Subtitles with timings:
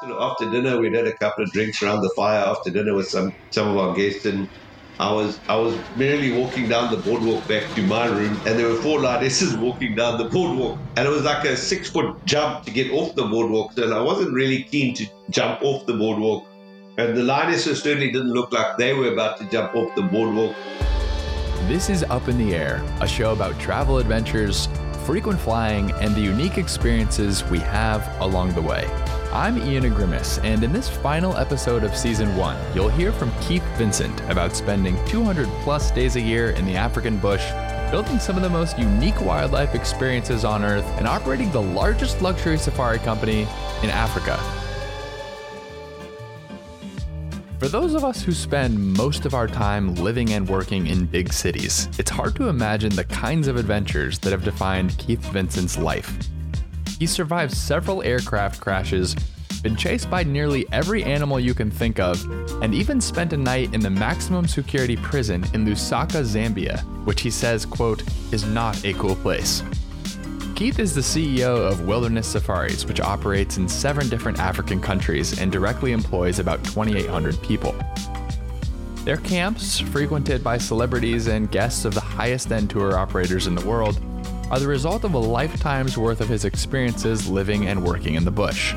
[0.00, 3.34] After dinner, we'd had a couple of drinks around the fire after dinner with some,
[3.50, 4.48] some of our guests, and
[5.00, 8.68] I was I was merely walking down the boardwalk back to my room, and there
[8.68, 12.64] were four lionesses walking down the boardwalk, and it was like a six foot jump
[12.64, 13.72] to get off the boardwalk.
[13.72, 16.46] So I wasn't really keen to jump off the boardwalk,
[16.96, 20.54] and the lionesses certainly didn't look like they were about to jump off the boardwalk.
[21.66, 24.68] This is Up in the Air, a show about travel adventures,
[25.04, 28.88] frequent flying, and the unique experiences we have along the way.
[29.32, 33.62] I'm Ian Agrimis, and in this final episode of season one, you'll hear from Keith
[33.76, 37.44] Vincent about spending 200 plus days a year in the African bush,
[37.90, 42.56] building some of the most unique wildlife experiences on Earth, and operating the largest luxury
[42.56, 43.42] safari company
[43.82, 44.38] in Africa.
[47.58, 51.34] For those of us who spend most of our time living and working in big
[51.34, 56.18] cities, it's hard to imagine the kinds of adventures that have defined Keith Vincent's life.
[56.98, 59.14] He survived several aircraft crashes,
[59.62, 62.20] been chased by nearly every animal you can think of,
[62.62, 67.30] and even spent a night in the maximum security prison in Lusaka, Zambia, which he
[67.30, 69.62] says, quote, is not a cool place.
[70.56, 75.52] Keith is the CEO of Wilderness Safaris, which operates in seven different African countries and
[75.52, 77.76] directly employs about 2,800 people.
[79.04, 83.64] Their camps, frequented by celebrities and guests of the highest end tour operators in the
[83.64, 84.00] world,
[84.50, 88.30] are the result of a lifetime's worth of his experiences living and working in the
[88.30, 88.74] bush.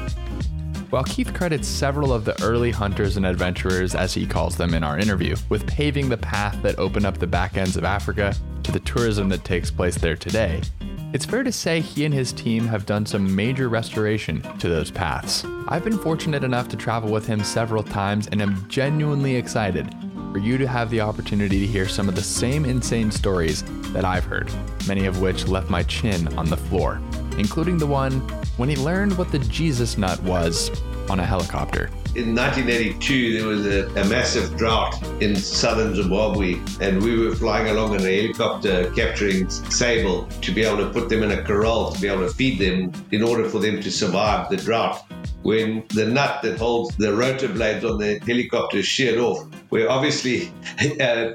[0.89, 4.83] While Keith credits several of the early hunters and adventurers, as he calls them in
[4.83, 8.71] our interview, with paving the path that opened up the back ends of Africa to
[8.73, 10.61] the tourism that takes place there today,
[11.13, 14.91] it's fair to say he and his team have done some major restoration to those
[14.91, 15.45] paths.
[15.69, 19.93] I've been fortunate enough to travel with him several times and am genuinely excited
[20.31, 24.05] for you to have the opportunity to hear some of the same insane stories that
[24.05, 24.51] I've heard,
[24.87, 27.01] many of which left my chin on the floor,
[27.37, 28.19] including the one
[28.57, 30.71] when he learned what the Jesus nut was
[31.09, 31.89] on a helicopter.
[32.13, 37.69] In 1982, there was a, a, massive drought in southern Zimbabwe, and we were flying
[37.69, 41.93] along in a helicopter capturing sable to be able to put them in a corral
[41.93, 45.05] to be able to feed them in order for them to survive the drought
[45.43, 49.47] when the nut that holds the rotor blades on the helicopter sheared off.
[49.69, 50.51] Where obviously
[50.99, 51.29] uh,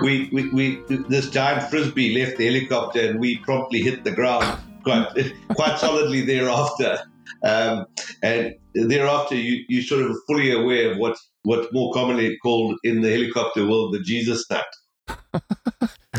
[0.00, 4.60] we, we, we, this giant frisbee left the helicopter and we promptly hit the ground
[4.84, 5.08] quite,
[5.56, 7.00] quite solidly thereafter.
[7.42, 7.86] Um,
[8.22, 13.00] and thereafter, you, you sort of fully aware of what, what's more commonly called in
[13.02, 14.64] the helicopter world the Jesus nut.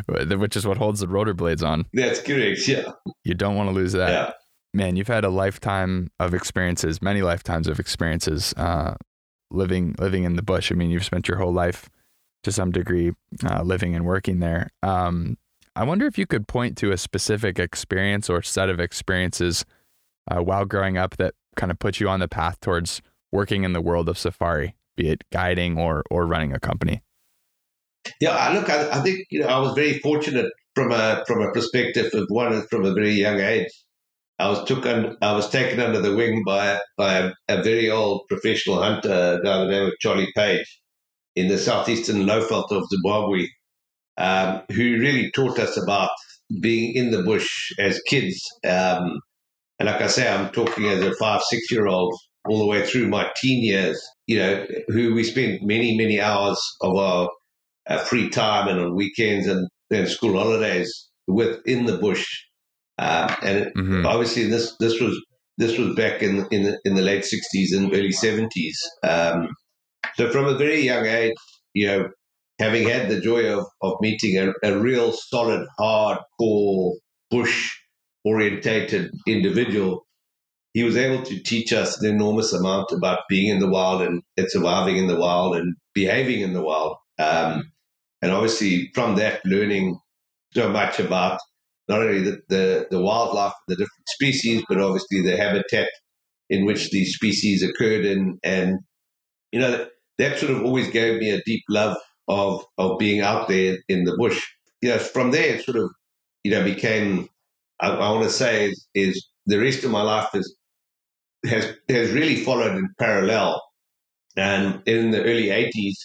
[0.37, 1.85] Which is what holds the rotor blades on.
[1.93, 2.91] That's correct, yeah.
[3.23, 4.09] You don't want to lose that.
[4.09, 4.31] Yeah
[4.75, 8.95] man, you've had a lifetime of experiences, many lifetimes of experiences, uh,
[9.49, 10.71] living living in the bush.
[10.71, 11.89] I mean, you've spent your whole life
[12.43, 14.69] to some degree uh, living and working there.
[14.83, 15.37] Um,
[15.75, 19.65] I wonder if you could point to a specific experience or set of experiences
[20.29, 23.73] uh, while growing up that kind of put you on the path towards working in
[23.73, 27.01] the world of safari, be it guiding or or running a company.
[28.21, 31.51] Yeah, look, I, I think you know I was very fortunate from a from a
[31.51, 33.69] perspective of one from a very young age
[34.37, 37.89] I was took on, I was taken under the wing by by a, a very
[37.89, 40.81] old professional hunter, by the name of Charlie Page,
[41.35, 43.47] in the southeastern Lowveld of Zimbabwe,
[44.17, 46.09] um, who really taught us about
[46.59, 48.43] being in the bush as kids.
[48.67, 49.21] Um,
[49.79, 52.13] and like I say, I'm talking as a five, six year old
[52.47, 56.59] all the way through my teen years, you know, who we spent many, many hours
[56.81, 57.29] of our
[57.87, 62.25] uh, free time and on weekends and, and school holidays with in the bush
[62.97, 64.05] uh, and mm-hmm.
[64.05, 65.19] obviously, this this was
[65.57, 68.79] this was back in in the, in the late sixties and early seventies.
[69.03, 69.49] Um,
[70.15, 71.33] so from a very young age,
[71.73, 72.07] you know,
[72.59, 76.93] having had the joy of of meeting a, a real solid, hardcore
[77.29, 77.69] bush
[78.25, 80.05] orientated individual,
[80.73, 84.21] he was able to teach us an enormous amount about being in the wild and,
[84.35, 86.97] and surviving in the wild and behaving in the wild.
[87.17, 87.71] Um,
[88.21, 89.99] and obviously, from that, learning
[90.53, 91.39] so much about
[91.87, 95.87] not only the, the, the wildlife, the different species, but obviously the habitat
[96.49, 98.39] in which these species occurred in.
[98.43, 98.79] And,
[99.51, 101.95] you know, that, that sort of always gave me a deep love
[102.27, 104.41] of, of being out there in the bush.
[104.81, 105.91] You know, from there, it sort of,
[106.43, 107.29] you know, became,
[107.79, 110.55] I, I want to say, is, is the rest of my life is,
[111.45, 113.61] has, has really followed in parallel.
[114.37, 115.95] And in the early 80s,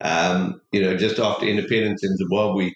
[0.00, 2.72] um, you know, just after independence in Zimbabwe,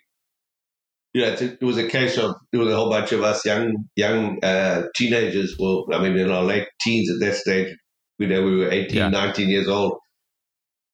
[1.13, 3.73] you know, it was a case of there was a whole bunch of us young
[3.97, 5.57] young uh, teenagers.
[5.59, 7.75] Well, I mean, in our late teens at that stage,
[8.19, 9.09] you know, we were 18, yeah.
[9.09, 9.95] 19 years old.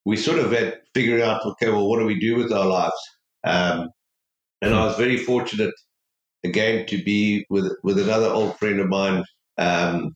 [0.04, 2.94] We sort of had figured out, okay, well, what do we do with our lives?
[3.44, 3.88] Um,
[4.60, 5.74] and I was very fortunate
[6.44, 9.24] again to be with with another old friend of mine
[9.58, 10.14] um,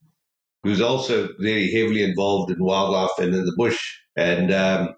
[0.67, 3.78] who's also very heavily involved in wildlife and in the bush.
[4.17, 4.94] And um,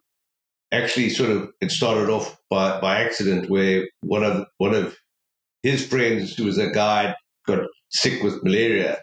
[0.72, 4.96] actually, sort of, it started off by, by accident where one of one of
[5.62, 7.14] his friends, who was a guide,
[7.46, 8.98] got sick with malaria,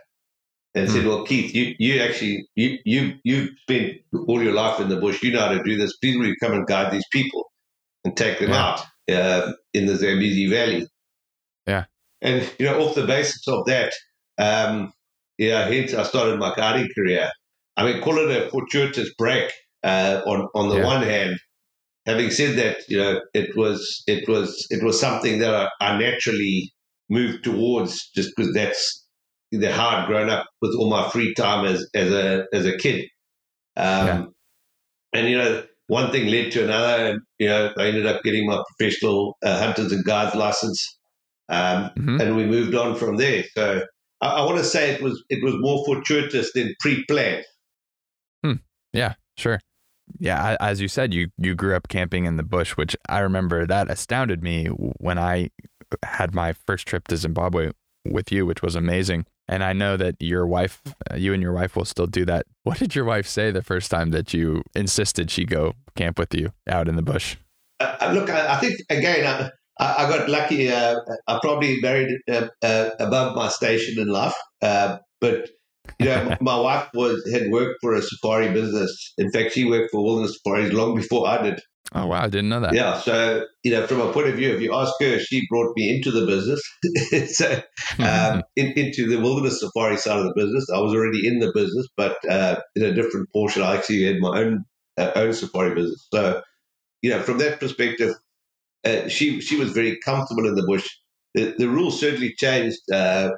[0.74, 1.10] and said, hmm.
[1.10, 3.98] "Well, Keith, you you actually you you you've spent
[4.28, 5.21] all your life in the bush.
[5.21, 5.98] You know how to do this.
[5.98, 7.51] Please, will you come and guide these people
[8.04, 8.66] and take them yeah.
[8.66, 10.88] out uh, in the Zambezi Valley?"
[11.68, 11.86] Yeah.
[12.25, 13.94] And you know, off the basis of that,
[14.38, 14.92] um,
[15.38, 17.30] yeah, hence I started my guiding career.
[17.77, 19.51] I mean, call it a fortuitous break.
[19.83, 20.86] Uh, on on the yeah.
[20.86, 21.38] one hand,
[22.07, 26.00] having said that, you know, it was it was it was something that I, I
[26.00, 26.74] naturally
[27.07, 29.06] moved towards just because that's
[29.51, 33.06] the hard grown up with all my free time as as a as a kid.
[33.78, 34.25] Um, yeah.
[35.13, 38.48] And you know, one thing led to another, and you know, I ended up getting
[38.48, 40.98] my professional uh, hunters and guides license,
[41.50, 42.21] um, mm-hmm.
[42.21, 43.44] and we moved on from there.
[43.53, 43.83] So
[44.21, 47.45] I, I want to say it was it was more fortuitous than pre-planned.
[48.44, 48.53] Hmm.
[48.94, 49.59] Yeah, sure.
[50.19, 53.65] Yeah, as you said, you you grew up camping in the bush, which I remember
[53.65, 55.50] that astounded me when I
[56.03, 57.71] had my first trip to Zimbabwe
[58.06, 59.25] with you, which was amazing.
[59.47, 60.81] And I know that your wife,
[61.12, 62.45] uh, you and your wife will still do that.
[62.63, 66.33] What did your wife say the first time that you insisted she go camp with
[66.33, 67.36] you out in the bush?
[67.80, 70.72] Uh, uh look, I, I, think again, I, I got lucky.
[70.72, 70.95] Uh,
[71.27, 75.50] I probably married uh, uh, above my station in life, but
[76.00, 79.13] you know, my wife was had worked for a safari business.
[79.18, 81.62] In fact, she worked for Wilderness Safaris long before I did.
[81.94, 82.74] Oh wow, I didn't know that.
[82.74, 85.74] Yeah, so you know, from a point of view, if you ask her, she brought
[85.78, 87.62] me into the business, so
[88.00, 90.66] um, in, into the wilderness safari side of the business.
[90.74, 93.62] I was already in the business, but uh, in a different portion.
[93.62, 94.66] I actually had my own
[94.98, 96.07] uh, own safari business.
[96.12, 96.42] So
[97.01, 98.16] you know, from that perspective,
[98.86, 100.88] uh, she she was very comfortable in the bush.
[101.34, 103.32] The, the rules certainly changed uh,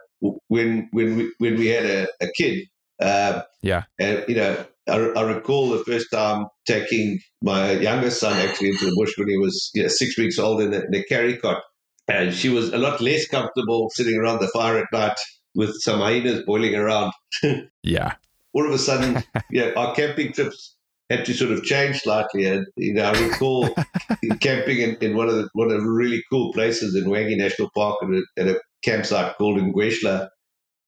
[0.47, 2.67] when when we when we had a, a kid.
[2.99, 8.35] Uh, yeah, and you know, I, I, recall the first time taking my youngest son
[8.37, 10.95] actually into the bush when he was you know, six weeks old in a, in
[10.95, 11.61] a carry cot,
[12.07, 15.17] and she was a lot less comfortable sitting around the fire at night
[15.53, 17.11] with some hyenas boiling around.
[17.83, 18.15] yeah.
[18.53, 20.76] All of a sudden, yeah, our camping trips
[21.09, 22.45] had to sort of change slightly.
[22.45, 23.69] And you know, I recall
[24.41, 27.69] camping in, in, one of the one of the really cool places in Hwange National
[27.75, 30.29] Park at a, at a campsite called Ngweshla.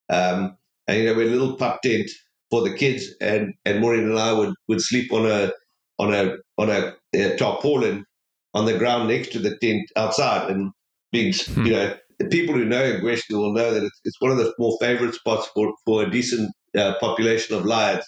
[0.09, 0.57] Um,
[0.87, 2.09] and you know, we had a little pup tent
[2.49, 5.51] for the kids, and and Maureen and I would, would sleep on a
[5.97, 8.05] on a on a, a tarpaulin
[8.53, 10.71] on the ground next to the tent outside, and
[11.11, 11.65] being hmm.
[11.65, 11.95] you know.
[12.21, 15.15] The people who know Ngweshla will know that it's, it's one of the more favorite
[15.15, 18.03] spots for, for a decent uh, population of lions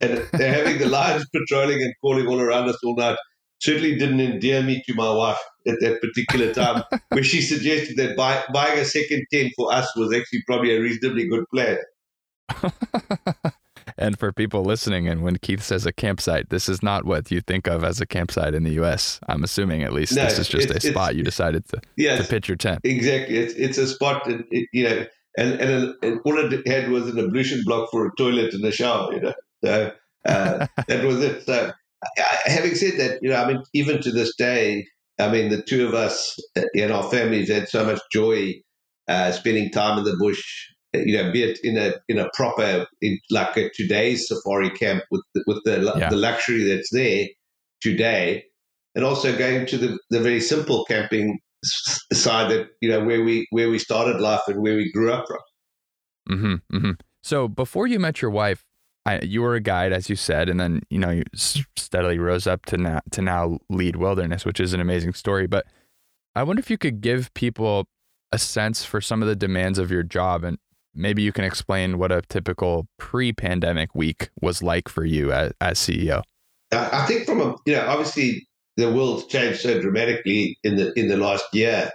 [0.00, 3.16] and having the lions patrolling and calling all around us all night
[3.60, 8.16] certainly didn't endear me to my wife at that particular time, where she suggested that
[8.16, 11.78] buy, buying a second tent for us was actually probably a reasonably good plan.
[13.98, 17.40] and for people listening, and when Keith says a campsite, this is not what you
[17.40, 19.18] think of as a campsite in the U.S.
[19.28, 22.48] I'm assuming, at least, no, this is just a spot you decided to to pitch
[22.48, 22.80] your tent.
[22.84, 25.06] Exactly, it's it's a spot, that, it, you know,
[25.38, 28.72] and and, and all it had was an ablution block for a toilet and a
[28.72, 29.32] shower, you know.
[29.64, 29.92] So
[30.26, 31.44] uh, that was it.
[31.44, 31.72] So
[32.44, 34.86] having said that, you know, I mean, even to this day,
[35.18, 36.36] I mean, the two of us
[36.74, 38.54] in our families had so much joy
[39.08, 40.42] uh, spending time in the bush.
[40.92, 45.02] You know, be it in a in a proper in, like a today's safari camp
[45.10, 46.08] with the, with the yeah.
[46.08, 47.26] the luxury that's there
[47.80, 48.44] today,
[48.94, 51.40] and also going to the, the very simple camping
[52.12, 55.26] side that you know where we where we started life and where we grew up
[55.26, 56.38] from.
[56.38, 56.92] Mm-hmm, mm-hmm.
[57.24, 58.63] So before you met your wife,
[59.06, 62.46] I, you were a guide, as you said, and then you know you steadily rose
[62.46, 65.46] up to now to now lead wilderness, which is an amazing story.
[65.46, 65.66] But
[66.34, 67.86] I wonder if you could give people
[68.32, 70.58] a sense for some of the demands of your job, and
[70.94, 75.78] maybe you can explain what a typical pre-pandemic week was like for you as, as
[75.78, 76.22] CEO.
[76.72, 81.08] I think from a you know obviously the world's changed so dramatically in the in
[81.08, 81.90] the last year.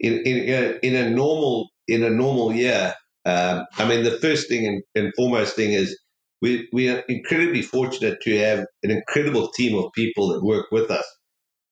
[0.00, 2.94] In in in a, in a normal in a normal year,
[3.26, 5.98] um, I mean the first thing and, and foremost thing is
[6.42, 10.90] we, we are incredibly fortunate to have an incredible team of people that work with
[10.90, 11.04] us.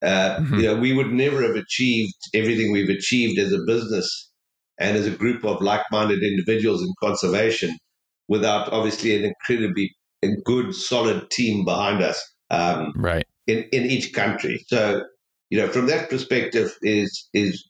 [0.02, 0.54] Uh, mm-hmm.
[0.56, 4.30] You know, we would never have achieved everything we've achieved as a business
[4.78, 7.76] and as a group of like-minded individuals in conservation
[8.28, 9.94] without obviously an incredibly
[10.44, 12.21] good, solid team behind us.
[12.50, 13.26] Um, right.
[13.47, 14.64] In, in each country.
[14.68, 15.02] So,
[15.50, 17.62] you know, from that perspective is, is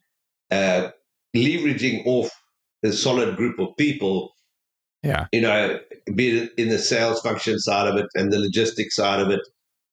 [0.50, 0.88] uh,
[1.36, 2.30] leveraging off
[2.84, 4.30] a solid group of people
[5.04, 5.26] yeah.
[5.32, 5.78] You know,
[6.14, 9.40] be it in the sales function side of it and the logistics side of it.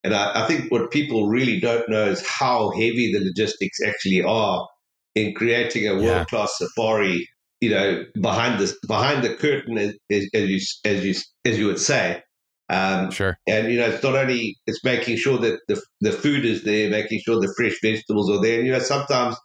[0.04, 4.24] And I, I think what people really don't know is how heavy the logistics actually
[4.24, 4.68] are
[5.14, 7.28] in creating a world class safari
[7.62, 11.16] you know behind the behind the curtain, as, as, you as you
[11.46, 12.22] as you would say.
[12.70, 13.38] Um, sure.
[13.48, 16.90] And you know, it's not only it's making sure that the the food is there,
[16.90, 18.58] making sure the fresh vegetables are there.
[18.58, 19.38] And you know, sometimes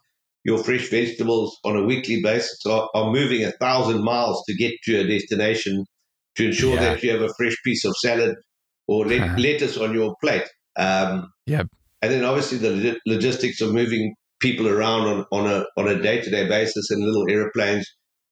[0.47, 4.71] your fresh vegetables on a weekly basis are, are moving a thousand miles to get
[4.83, 5.85] to a destination
[6.37, 6.79] to ensure yeah.
[6.79, 8.35] that you have a fresh piece of salad
[8.87, 10.47] or le- lettuce on your plate.
[10.77, 11.67] Um, yep.
[12.01, 16.21] And then obviously the logistics of moving people around on, on a on a day
[16.21, 17.85] to day basis in little airplanes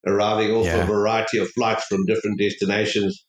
[0.08, 0.84] arriving off yeah.
[0.84, 3.26] a variety of flights from different destinations.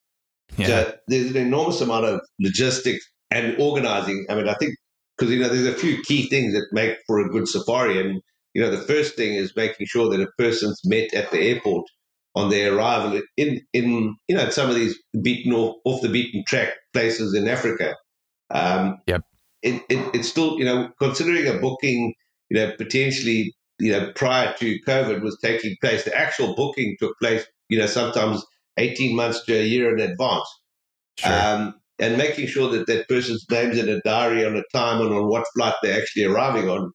[0.57, 0.67] Yeah.
[0.67, 4.27] So there's an enormous amount of logistics and organizing.
[4.29, 4.75] I mean, I think
[5.17, 8.21] because you know there's a few key things that make for a good safari, and
[8.57, 11.85] you know, the first thing is making sure that a person's met at the airport
[12.35, 16.43] on their arrival in, in you know, some of these beaten off, off the beaten
[16.49, 17.95] track places in Africa.
[18.51, 19.21] Um, yep.
[19.61, 22.15] It, it, it's still, you know, considering a booking,
[22.49, 27.13] you know, potentially, you know, prior to COVID was taking place, the actual booking took
[27.21, 28.43] place, you know, sometimes
[28.79, 30.49] 18 months to a year in advance.
[31.19, 31.31] Sure.
[31.31, 35.15] Um, and making sure that that person's name's in a diary on a time and
[35.15, 36.91] on what flight they're actually arriving on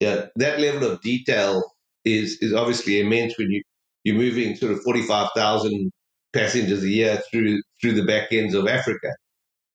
[0.00, 1.62] yeah, that level of detail
[2.04, 3.62] is is obviously immense when you
[4.04, 5.90] you're moving sort of forty five thousand
[6.32, 9.08] passengers a year through through the back ends of Africa.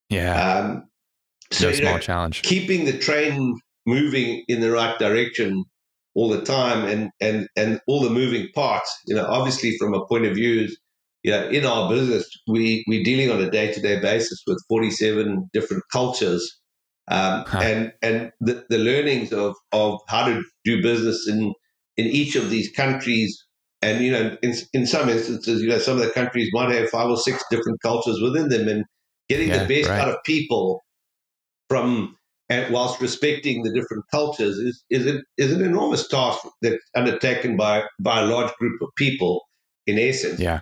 [0.09, 0.83] Yeah, um,
[1.51, 2.41] so no small know, challenge.
[2.43, 5.65] Keeping the train moving in the right direction
[6.15, 8.95] all the time, and and and all the moving parts.
[9.07, 10.69] You know, obviously from a point of view
[11.23, 14.61] you know, in our business, we, we're dealing on a day to day basis with
[14.67, 16.59] 47 different cultures
[17.09, 17.59] um, huh.
[17.59, 21.53] and and the, the learnings of of how to do business in
[21.97, 23.45] in each of these countries
[23.81, 26.89] and you know in in some instances you know some of the countries might have
[26.89, 28.85] five or six different cultures within them and
[29.29, 29.99] getting yeah, the best right.
[29.99, 30.81] out of people
[31.69, 32.15] from
[32.49, 37.57] and whilst respecting the different cultures is is an, is an enormous task that's undertaken
[37.57, 39.41] by by a large group of people
[39.87, 40.61] in essence yeah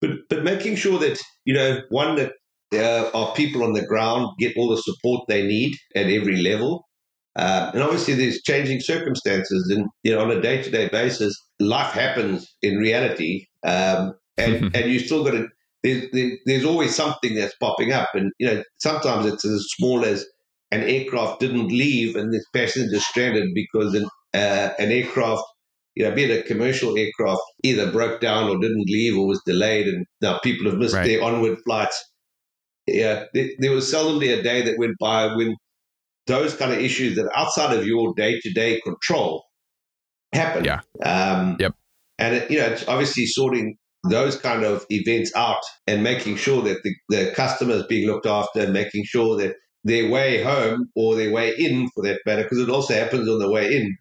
[0.00, 2.32] but but making sure that you know one that
[2.70, 6.86] there are people on the ground get all the support they need at every level.
[7.36, 12.46] Uh, and obviously, there's changing circumstances, and you know, on a day-to-day basis, life happens
[12.62, 15.48] in reality, um, and and you still got to.
[15.82, 20.24] There's, there's always something that's popping up, and you know, sometimes it's as small as
[20.72, 25.42] an aircraft didn't leave and this passenger stranded because an, uh, an aircraft,
[25.94, 29.40] you know, be it a commercial aircraft, either broke down or didn't leave or was
[29.46, 31.06] delayed, and now people have missed right.
[31.06, 32.02] their onward flights
[32.86, 35.54] yeah, there was seldomly a day that went by when
[36.26, 39.44] those kind of issues that outside of your day to day control
[40.32, 40.64] happen.
[40.64, 40.80] Yeah.
[41.04, 41.74] Um, yep.
[42.18, 43.76] And it, you know, it's obviously sorting
[44.08, 48.26] those kind of events out and making sure that the, the customer is being looked
[48.26, 52.42] after and making sure that their way home or their way in, for that matter,
[52.42, 53.96] because it also happens on the way in.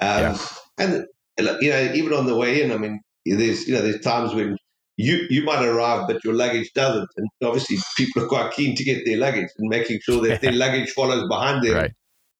[0.00, 0.38] Um, yeah.
[0.78, 1.06] And
[1.38, 4.56] you know, even on the way in, I mean, there's you know, there's times when
[5.02, 7.08] you you might arrive, but your luggage doesn't.
[7.16, 10.52] And obviously, people are quite keen to get their luggage and making sure that their
[10.64, 11.90] luggage follows behind them right.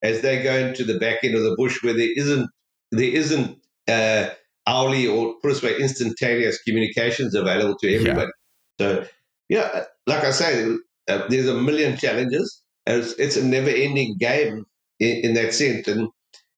[0.03, 2.49] as they go into the back end of the bush, where there isn't
[2.93, 4.29] there isn't uh,
[4.67, 8.31] hourly or put this way instantaneous communications available to everybody.
[8.79, 8.87] Yeah.
[8.87, 9.07] So
[9.49, 10.65] yeah, like I say,
[11.09, 12.63] uh, there's a million challenges.
[12.87, 14.65] It's, it's a never-ending game
[14.99, 16.09] in, in that sense, and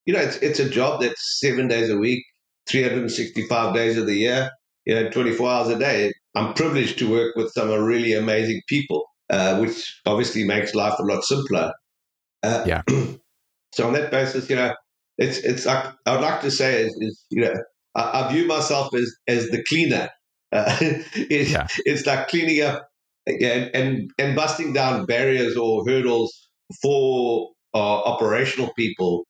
[0.05, 2.25] you know, it's it's a job that's seven days a week,
[2.69, 4.51] 365 days of the year
[4.87, 6.13] you know, 24 hours a day.
[6.35, 11.03] I'm privileged to work with some really amazing people, uh, which obviously makes life a
[11.03, 11.73] lot simpler.
[12.43, 12.83] Uh, yeah.
[13.73, 14.75] so on that basis, you know,
[15.19, 17.55] it's it's like I would like to say is, is you know
[17.95, 20.09] I, I, view myself as as the cleaner.
[20.53, 21.69] Uh, it's, yeah.
[21.85, 22.89] it's like cleaning up
[23.27, 26.49] and, and and busting down barriers or hurdles
[26.83, 29.25] for uh, operational people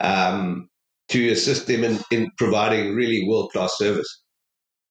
[0.00, 0.68] um,
[1.08, 4.22] to assist them in, in providing really world class service.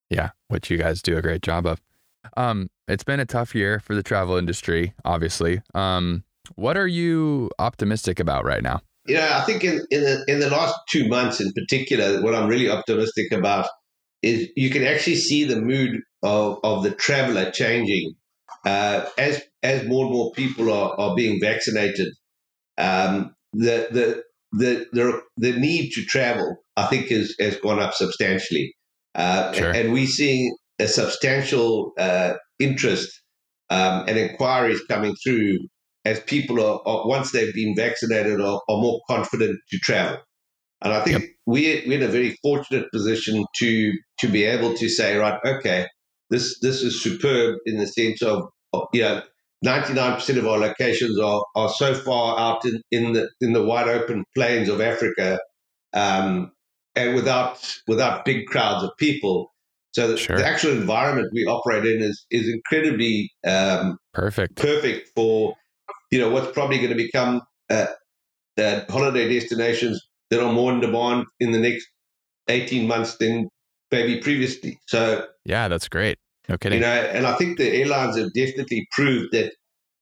[0.10, 1.82] Yeah, which you guys do a great job of.
[2.36, 5.62] Um, it's been a tough year for the travel industry, obviously.
[5.74, 6.24] Um,
[6.56, 8.82] what are you optimistic about right now?
[9.06, 12.36] You know, I think in, in the in the last two months in particular, what
[12.36, 13.68] I'm really optimistic about
[14.22, 18.16] is you can actually see the mood of, of the traveler changing
[18.66, 22.10] uh, as as more and more people are, are being vaccinated.
[22.78, 27.94] Um, the, the the the the need to travel, I think, has has gone up
[27.94, 28.76] substantially.
[29.18, 29.72] Uh, sure.
[29.72, 33.10] and, we're seeing a substantial uh, interest
[33.72, 35.58] um, and inquiries coming through
[36.06, 40.20] as people are, are once they've been vaccinated, are, are, more confident to travel.
[40.84, 41.30] And I think yep.
[41.48, 45.88] we're, we're in a very fortunate position to to be able to say, right, okay,
[46.30, 48.44] this this is superb in the sense of,
[48.94, 49.22] you know,
[49.66, 53.88] 99% of our locations are, are so far out in, in the in the wide
[53.88, 55.40] open plains of Africa
[55.94, 56.52] um,
[56.98, 59.54] and without without big crowds of people.
[59.92, 60.38] So the, Sure.
[60.38, 64.56] the actual environment we operate in is is incredibly um, Perfect.
[64.56, 65.56] perfect for
[66.12, 67.88] you know what's probably going to become uh,
[68.58, 71.88] uh, holiday destinations that are more in demand in the next
[72.50, 73.50] eighteen months than
[73.92, 74.80] maybe previously.
[74.88, 76.18] So Yeah, that's great.
[76.50, 79.54] No you know, and I think the airlines have definitely proved that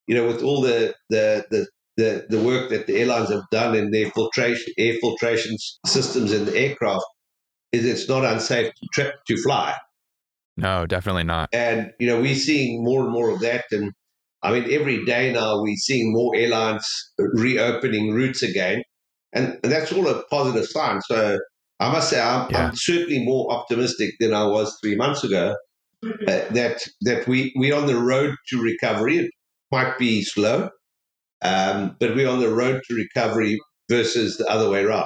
[0.07, 3.75] you know with all the the the the, the work that the airlines have done
[3.75, 7.05] in their filtration air filtration systems in the aircraft
[7.71, 9.73] is it's not unsafe to, tra- to fly
[10.57, 11.49] No, definitely not.
[11.53, 13.91] and you know we're seeing more and more of that and
[14.43, 16.85] i mean every day now we're seeing more airlines
[17.17, 18.81] reopening routes again
[19.33, 21.37] and that's all a positive sign so
[21.79, 22.67] i must say i'm, Yeah.
[22.67, 25.55] I'm certainly more optimistic than i was three months ago
[26.03, 29.31] uh, that that we we're on the road to recovery it
[29.71, 30.69] might be slow
[31.41, 35.05] um, but we're on the road to recovery versus the other way around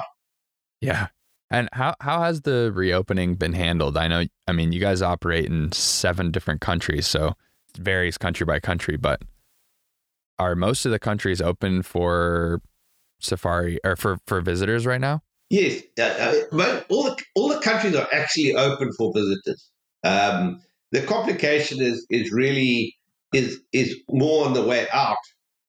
[0.80, 1.08] Yeah.
[1.50, 3.96] And how how has the reopening been handled?
[3.96, 7.34] I know I mean you guys operate in seven different countries, so
[7.74, 9.20] it varies country by country, but
[10.38, 12.62] are most of the countries open for
[13.20, 15.22] safari or for for visitors right now?
[15.50, 16.02] Yes, uh,
[16.52, 19.70] uh, all the all the countries are actually open for visitors.
[20.04, 20.60] Um,
[20.92, 22.94] the complication is is really
[23.34, 25.16] is is more on the way out.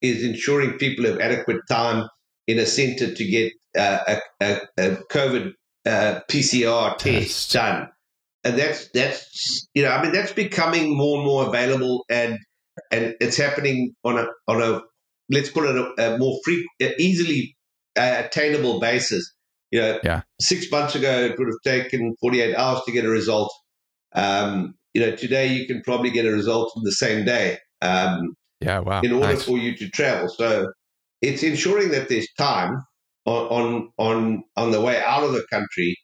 [0.01, 2.07] Is ensuring people have adequate time
[2.47, 5.53] in a centre to get uh, a, a, a COVID
[5.85, 7.53] uh, PCR test Test.
[7.53, 7.89] done,
[8.43, 12.37] and that's that's you know I mean that's becoming more and more available, and
[12.91, 14.81] and it's happening on a on a
[15.29, 16.67] let's call it a, a more free,
[16.99, 17.55] easily
[17.97, 19.31] uh, attainable basis.
[19.71, 20.21] You know, Yeah.
[20.41, 23.53] six months ago it would have taken 48 hours to get a result.
[24.13, 28.35] Um, you know, today you can probably get a result in the same day um,
[28.61, 29.01] Yeah, wow.
[29.01, 29.43] in order nice.
[29.43, 30.29] for you to travel.
[30.29, 30.71] So
[31.21, 32.83] it's ensuring that there's time
[33.25, 35.95] on, on on the way out of the country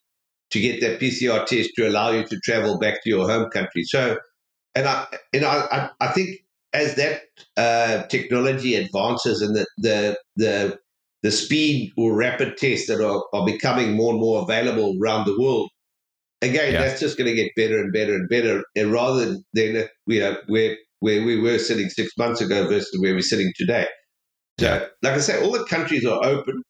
[0.51, 3.83] to get that PCR test to allow you to travel back to your home country.
[3.83, 4.17] So,
[4.75, 6.39] and I and I I, think
[6.73, 7.21] as that
[7.57, 10.79] uh, technology advances and the the the
[11.23, 15.39] the speed or rapid tests that are, are becoming more and more available around the
[15.39, 15.69] world.
[16.43, 16.81] Again, Yeah.
[16.83, 18.63] that's just going to get better and better and better.
[18.75, 22.97] And rather than then, you know, where where we were sitting six months ago versus
[22.99, 23.87] where we're sitting today.
[24.59, 26.63] So, like I say, all the countries are open,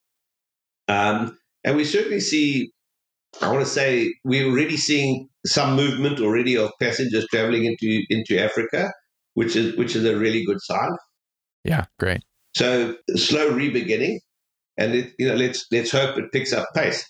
[0.88, 2.72] um, and we certainly see.
[3.42, 8.42] I want to say we're already seeing some movement already of passengers traveling into into
[8.42, 8.92] Africa,
[9.36, 10.90] which is which is a really good sign.
[11.64, 12.24] Yeah, great.
[12.56, 14.20] So slow re-beginning,
[14.78, 17.06] and it, you know let's let's hope it picks up pace.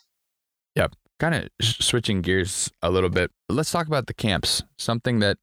[0.75, 0.93] Yep.
[1.19, 5.37] Kind of switching gears a little bit let's talk about the camps something that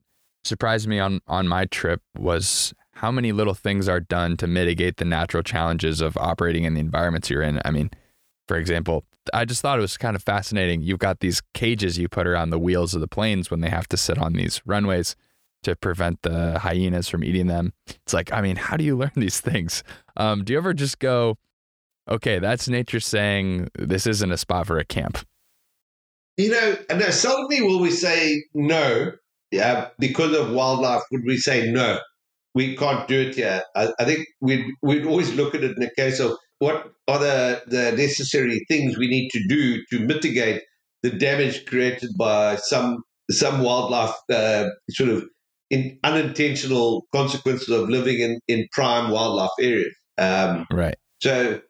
[0.45, 4.99] surprised me on on my trip was how many little things are done to mitigate
[4.99, 7.61] the natural challenges of operating in the environments you're in.
[7.65, 7.91] I mean
[8.47, 10.83] for example i just thought it was kind of fascinating.
[10.83, 13.89] You've got these cages you put around the wheels of the planes when they have
[13.89, 15.17] to sit on these runways
[15.63, 17.73] to prevent the hyenas from eating them.
[17.87, 19.83] It's like i mean how do you learn these things?
[20.17, 21.39] Um, do you ever just go
[22.09, 25.19] okay that's nature saying this isn't a spot for a camp.
[26.37, 29.13] You know, and now seldomly will we say no,
[29.55, 31.03] yeah, because of wildlife.
[31.13, 32.01] Would we say no?
[32.55, 33.63] We can't do it here.
[33.77, 37.19] I, I think we'd we'd always look at it in the case of what are
[37.19, 40.63] the the necessary things we need to do to mitigate
[41.03, 45.25] the damage created by some some wildlife uh, sort of
[45.71, 49.95] in unintentional consequences of living in in prime wildlife areas.
[50.19, 51.61] Um, right so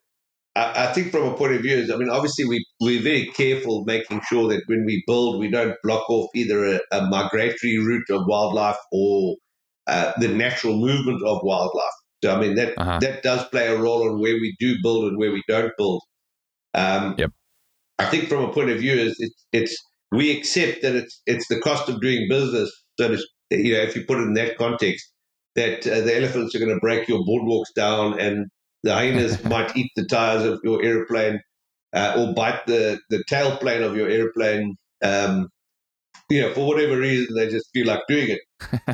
[0.57, 3.27] I, I think from a point of view is, I mean, obviously we, we're very
[3.27, 7.79] careful making sure that when we build, we don't block off either a, a migratory
[7.79, 9.37] route of wildlife or
[9.87, 11.97] uh, the natural movement of wildlife.
[12.23, 12.99] So, I mean, that, Uh-huh.
[13.01, 16.03] that does play a role on where we do build and where we don't build.
[16.73, 17.31] Um, Yep.
[17.99, 19.77] I think from a point of view is it's, it's
[20.11, 22.71] we accept that it's it's the cost of doing business.
[22.99, 23.17] So
[23.51, 25.13] you know, if you put it in that context,
[25.55, 28.47] that uh, the elephants are going to break your boardwalks down, and
[28.85, 31.41] the hyenas might eat the tires of your airplane,
[31.93, 34.77] uh, or bite the the tailplane of your airplane.
[35.03, 35.49] Um,
[36.31, 38.41] you know, for whatever reason, they just feel like doing it.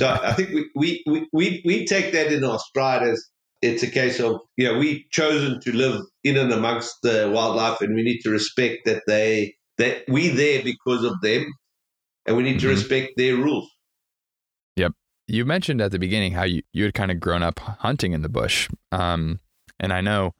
[0.00, 3.24] So I think we, we, we, we, we take that in our stride as
[3.62, 7.80] it's a case of, you know, we've chosen to live in and amongst the wildlife
[7.82, 11.46] and we need to respect that they, that we there because of them
[12.26, 12.70] and we need to Mhm.
[12.70, 13.70] respect their rules.
[14.76, 14.92] Yep.
[15.28, 18.22] You mentioned at the beginning how you, you had kind of grown up hunting in
[18.22, 18.68] the bush.
[18.90, 19.38] Um,
[19.80, 20.34] and I know,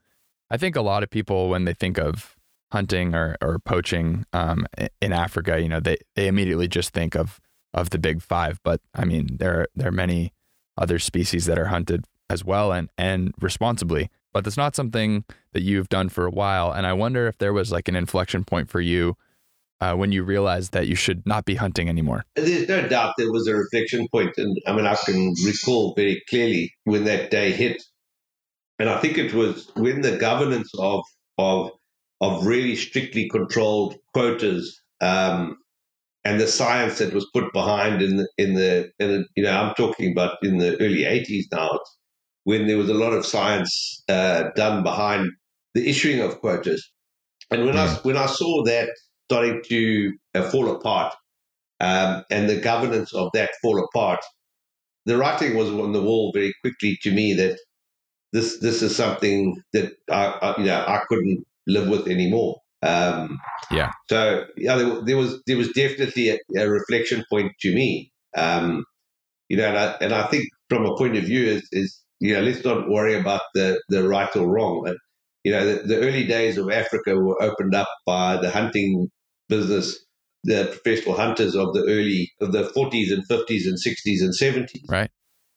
[0.51, 2.37] I think a lot of people, when they think of
[2.73, 4.67] hunting or, or poaching um,
[5.01, 7.41] in Africa, you know, they, they immediately just think of,
[7.75, 8.61] of the big five.
[8.63, 10.33] But I mean, there are, there are many
[10.77, 14.11] other species that are hunted as well and, and responsibly.
[14.33, 16.71] But that's not something that you've done for a while.
[16.71, 19.17] And I wonder if there was like an inflection point for you
[19.81, 22.25] uh, when you realized that you should not be hunting anymore?
[22.37, 26.23] There's no doubt there was a reflection point, and I mean I can recall very
[26.29, 27.83] clearly when that day hit,
[28.81, 31.05] and I think it was when the governance of
[31.39, 31.73] of
[32.23, 35.59] of really strictly controlled quotas um,
[36.25, 39.53] and the science that was put behind in the in the, in the you know
[39.53, 41.81] I'm talking about in the early 80s now
[42.45, 45.31] when there was a lot of science uh, done behind
[45.75, 46.83] the issuing of quotas
[47.51, 48.05] and when I Mm.
[48.05, 48.91] when I saw that
[49.29, 51.15] starting to uh, fall apart
[51.81, 54.21] um, and the governance of that fall apart
[55.07, 57.59] the writing was on the wall very quickly to me that
[58.33, 63.39] this this is something that I, I you know I couldn't live with anymore um,
[63.71, 63.91] Yeah.
[64.09, 68.13] so yeah, there, there was there was definitely a, a reflection point to me.
[68.37, 68.85] Um,
[69.49, 72.35] you know, and I, and I think from a point of view is, is you
[72.35, 74.83] know let's not worry about the the right or wrong.
[74.85, 74.97] But,
[75.45, 79.11] you know, the, the early days of Africa were opened up by the hunting
[79.49, 79.99] business,
[80.45, 84.89] the professional hunters of the early of the 40s and 50s and 60s and 70s.
[84.89, 85.11] Right.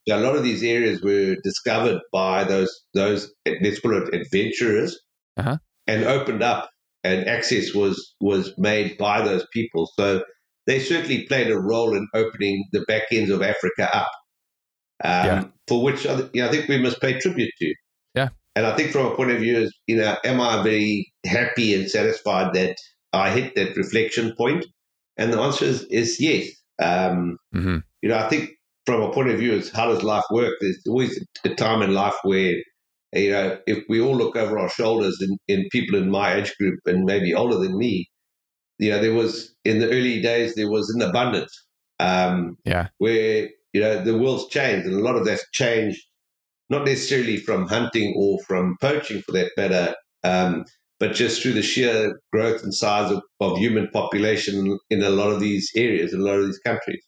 [0.07, 4.99] So a lot of these areas were discovered by those those let's call it adventurers,
[5.37, 5.57] Uh-huh.
[5.87, 6.69] and opened up,
[7.03, 9.89] and access was was made by those people.
[9.97, 10.23] So
[10.67, 14.11] they certainly played a role in opening the back ends of Africa up,
[15.03, 15.43] um, Yeah.
[15.67, 17.73] for which I, th- you know, I think we must pay tribute to.
[18.15, 18.29] Yeah.
[18.55, 21.73] And I think from a point of view is, you know, am I very happy
[21.73, 22.75] and satisfied that
[23.11, 24.65] I hit that reflection point?
[25.17, 26.47] And the answer is, is yes.
[26.81, 28.49] Um, hmm you know, I think
[28.85, 30.53] from a point of view is how does life work?
[30.59, 32.55] There's always a time in life where,
[33.13, 36.53] you know, if we all look over our shoulders and, and people in my age
[36.59, 38.09] group and maybe older than me,
[38.79, 41.51] you know, there was in the early days there was an abundance
[41.99, 42.87] um, Yeah.
[42.97, 46.01] where you know the world's changed and a lot of that's changed,
[46.69, 50.65] not necessarily from hunting or from poaching for that matter, um,
[50.99, 55.31] but just through the sheer growth and size of, of human population in a lot
[55.31, 57.03] of these areas, in a lot of these countries.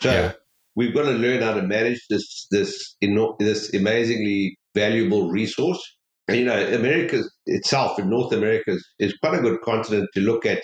[0.00, 0.32] So Yeah.
[0.76, 2.96] We've got to learn how to manage this this
[3.38, 5.80] this amazingly valuable resource.
[6.26, 10.20] And, you know, America itself in North America is, is quite a good continent to
[10.20, 10.62] look at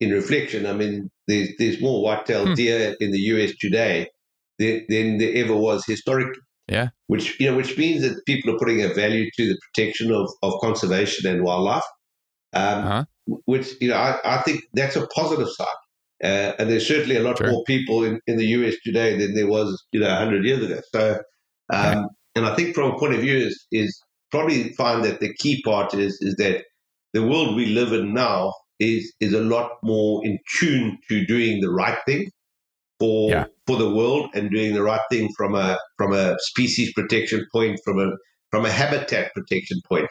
[0.00, 0.64] in reflection.
[0.66, 2.54] I mean, there's there's more white-tailed Hmm.
[2.54, 3.52] deer in the U.S.
[3.60, 4.08] today
[4.58, 6.40] than, than there ever was historically.
[6.68, 6.88] Yeah.
[7.08, 10.28] Which you know, which means that people are putting a value to the protection of,
[10.42, 11.84] of conservation and wildlife.
[12.54, 13.04] Um, Uh-huh.
[13.46, 15.80] Which you know, I, I think that's a positive side.
[16.22, 17.50] Uh, and there's certainly a lot Sure.
[17.50, 20.80] more people in, in the US today than there was, you know, 100 years ago.
[20.94, 21.10] So,
[21.72, 22.04] um, Right.
[22.36, 25.60] and I think from a point of view is, is probably find that the key
[25.64, 26.64] part is, is that
[27.12, 31.60] the world we live in now is, is a lot more in tune to doing
[31.60, 32.26] the right thing
[33.00, 33.46] for, Yeah.
[33.66, 37.78] for the world and doing the right thing from a, from a species protection point,
[37.84, 38.10] from a,
[38.50, 40.06] from a habitat protection point.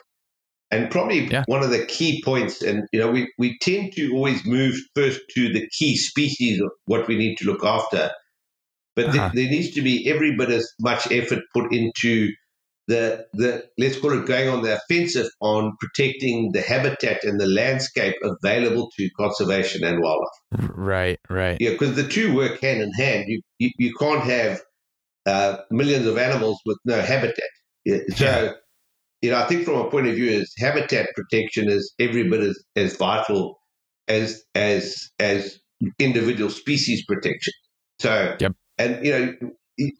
[0.71, 1.43] And probably Yeah.
[1.47, 5.19] one of the key points, and you know, we, we tend to always move first
[5.35, 8.11] to the key species of what we need to look after.
[8.95, 9.17] But Uh-huh.
[9.17, 12.29] there, there needs to be every bit as much effort put into
[12.87, 17.45] the the let's call it going on the offensive on protecting the habitat and the
[17.47, 20.71] landscape available to conservation and wildlife.
[20.75, 21.19] Right.
[21.29, 21.57] Right.
[21.61, 23.25] Yeah, because the two work hand in hand.
[23.27, 24.61] You you, you can't have
[25.25, 27.51] uh, millions of animals with no habitat.
[27.85, 28.51] Yeah, so, Yeah.
[29.21, 32.41] You know, I think from a point of view is habitat protection is every bit
[32.41, 33.59] as, as vital
[34.07, 35.59] as as as
[35.99, 37.53] individual species protection.
[37.99, 38.53] So, Yep.
[38.77, 39.33] and you know,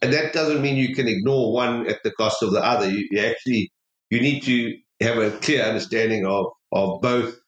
[0.02, 2.90] and that doesn't mean you can ignore one at the cost of the other.
[2.90, 3.70] You, you actually
[4.10, 7.38] you need to have a clear understanding of of both.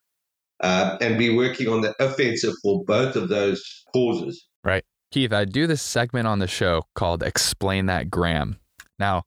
[0.61, 3.61] Uh, and be working on the offensive for both of those
[3.93, 4.47] causes.
[4.63, 8.61] Right, Keith, I do this segment on the show called Explain That Gram.
[8.99, 9.25] Now,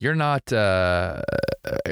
[0.00, 1.22] you're not uh,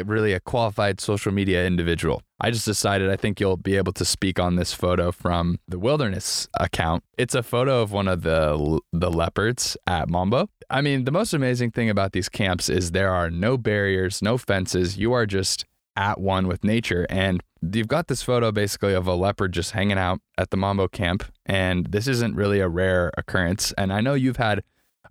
[0.04, 2.22] really a qualified social media individual.
[2.40, 5.78] I just decided I think you'll be able to speak on this photo from the
[5.78, 7.04] Wilderness account.
[7.16, 10.48] It's a photo of one of the the leopards at Mombo.
[10.68, 14.38] I mean, the most amazing thing about these camps is there are no barriers, no
[14.38, 14.96] fences.
[14.96, 15.64] You are just
[15.96, 19.98] at one with nature and you've got this photo basically of a leopard just hanging
[19.98, 24.14] out at the Mombo camp and this isn't really a rare occurrence and I know
[24.14, 24.62] you've had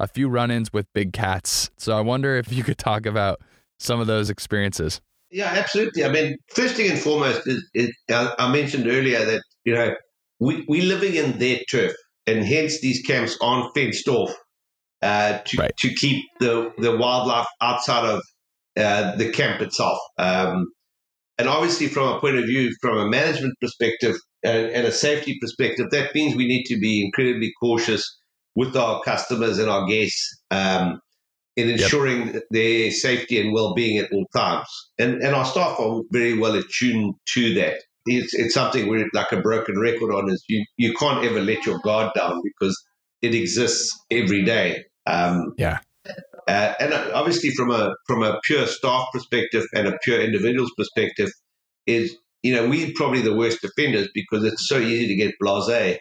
[0.02, 3.40] a few run-ins with big cats so I wonder if you could talk about
[3.80, 6.04] some of those experiences Yeah, absolutely.
[6.04, 9.96] I mean, first thing and foremost is, is I I mentioned earlier that you know
[10.40, 11.94] we we living in their turf,
[12.28, 14.34] and hence these camps aren't fenced off
[15.02, 15.78] uh, to Right.
[15.78, 18.22] to keep the the wildlife outside of
[18.78, 20.00] uh, the camp itself.
[20.18, 20.66] Um,
[21.38, 25.38] and obviously, from a point of view, from a management perspective and, and a safety
[25.42, 28.04] perspective, that means we need to be incredibly cautious
[28.56, 30.42] with our customers and our guests.
[30.52, 31.02] Um,
[31.58, 34.68] in ensuring their safety and well-being at all times.
[34.98, 37.82] And and our staff are very well attuned to that.
[38.06, 41.66] it's, it's something we're like a broken record on is you, you can't ever let
[41.66, 42.82] your guard down because
[43.22, 44.84] it exists every day.
[45.06, 45.80] Um, yeah.
[46.48, 51.30] Uh, and obviously, from a from a pure staff perspective and a pure individual's perspective,
[51.86, 55.98] is you know we're probably the worst offenders because it's so easy to get blasé,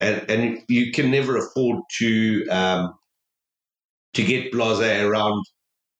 [0.00, 2.94] and and you can never afford to um,
[4.14, 5.44] to get blasé around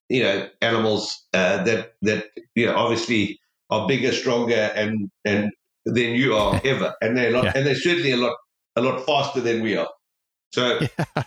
[0.08, 3.38] you know animals uh, that that you know obviously
[3.70, 5.50] are bigger, stronger, and and
[5.84, 7.52] than you are ever, and they're lot, yeah.
[7.54, 8.36] and they're certainly a lot
[8.76, 9.88] a lot faster than we are.
[10.52, 11.24] So, yeah.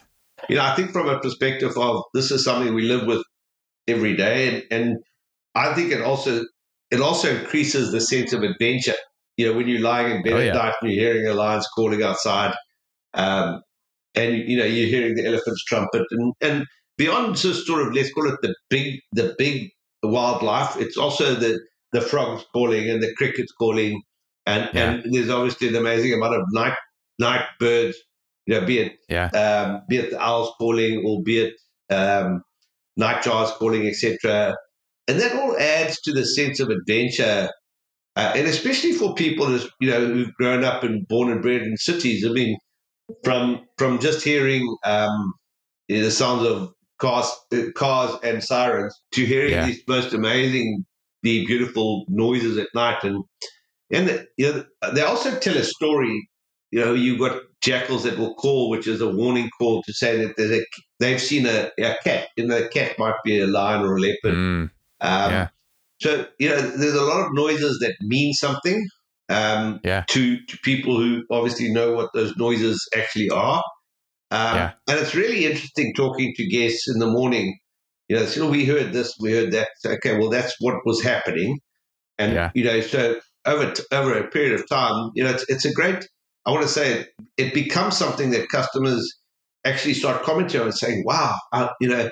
[0.49, 3.23] you know, I think from a perspective of this is something we live with
[3.88, 4.97] every day, and, and
[5.55, 6.43] I think it also
[6.89, 8.95] it also increases the sense of adventure.
[9.41, 11.67] You know, when you're lying in bed oh, at night and you're hearing the lions
[11.75, 12.54] calling outside,
[13.15, 13.62] um,
[14.13, 18.13] and you know you're hearing the elephant's trumpet, and and beyond just sort of let's
[18.13, 19.71] call it the big the big
[20.04, 21.60] wildlife, it's also the
[21.91, 23.99] the frogs calling and the crickets calling,
[24.45, 24.91] and yeah.
[24.91, 26.77] and there's obviously an amazing amount of night
[27.17, 27.97] night birds.
[28.45, 29.30] You know, be it yeah.
[29.30, 31.54] um, be it the owls calling, or be it
[31.89, 32.43] um,
[32.99, 34.56] nightjars calling, etc.
[35.08, 37.49] And that all adds to the sense of adventure,
[38.21, 41.62] uh, and especially for people as you know who've grown up and born and bred
[41.63, 42.25] in cities.
[42.25, 42.57] I mean,
[43.23, 45.34] from from just hearing um,
[45.88, 49.65] the sounds of cars, uh, cars and sirens to hearing yeah.
[49.65, 50.86] these most amazing
[51.23, 53.03] the beautiful noises at night.
[53.03, 53.23] And
[53.91, 56.29] and the, you know, they also tell a story.
[56.69, 60.23] You know, you've got jackals that will call, which is a warning call to say
[60.23, 60.65] that there's a,
[60.99, 62.29] they've seen a, a cat.
[62.38, 64.34] And the cat might be a lion or a leopard.
[64.34, 64.69] Mm,
[65.01, 65.49] um, yeah.
[66.01, 68.85] So you know, there's a lot of noises that mean something.
[69.29, 70.03] Um, yeah.
[70.09, 73.63] to, to people who obviously know what those noises actually are.
[74.29, 74.71] Um, yeah.
[74.89, 77.57] And it's really interesting talking to guests in the morning
[78.11, 79.69] you know, so we heard this, we heard that.
[79.85, 81.59] Okay, well, that's what was happening,
[82.17, 82.51] and yeah.
[82.53, 85.71] you know, so over t- over a period of time, you know, it's, it's a
[85.71, 86.05] great.
[86.45, 89.09] I want to say it, it becomes something that customers
[89.65, 92.09] actually start commenting on and saying, "Wow, I, you know,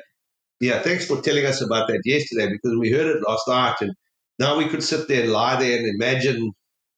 [0.60, 3.94] yeah, thanks for telling us about that yesterday because we heard it last night, and
[4.40, 6.52] now we could sit there and lie there and imagine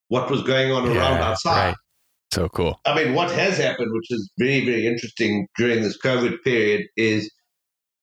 [0.07, 1.75] what was going on yeah, around outside." Right.
[2.31, 2.79] So cool.
[2.85, 7.29] I mean, what has happened, which is very, very interesting during this COVID period, is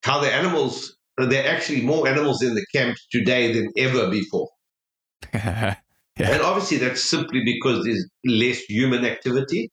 [0.04, 4.50] how the animals, there are actually more animals in the camps today than ever before.
[5.34, 5.76] yeah.
[6.18, 9.70] And obviously, that's simply because there's less human activity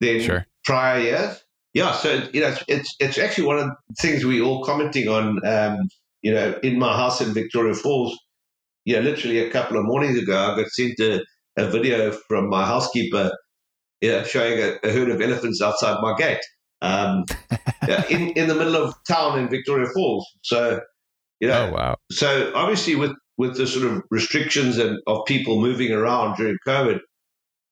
[0.00, 0.46] than sure.
[0.64, 1.44] prior years.
[1.74, 5.08] Yeah, so you know, it's, it's, it's actually one of the things we all commenting
[5.08, 5.38] on.
[5.46, 5.78] Um,
[6.22, 8.18] you know, in my house in Victoria Falls,
[8.84, 11.24] yeah, literally a couple of mornings ago, I got sent a,
[11.56, 13.30] a video from my housekeeper,
[14.00, 16.40] yeah, showing a, a herd of elephants outside my gate
[16.80, 17.24] um,
[18.10, 20.26] in in the middle of town in Victoria Falls.
[20.42, 20.80] So,
[21.40, 21.96] you know, oh, wow.
[22.10, 26.98] So obviously, with with the sort of restrictions and of people moving around during COVID,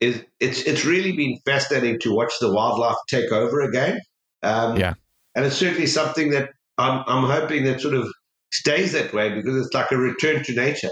[0.00, 3.98] it, it's it's really been fascinating to watch the wildlife take over again.
[4.42, 4.94] Um, yeah,
[5.34, 8.08] and it's certainly something that I'm I'm hoping that sort of
[8.52, 10.90] stays that way because it's like a return to nature.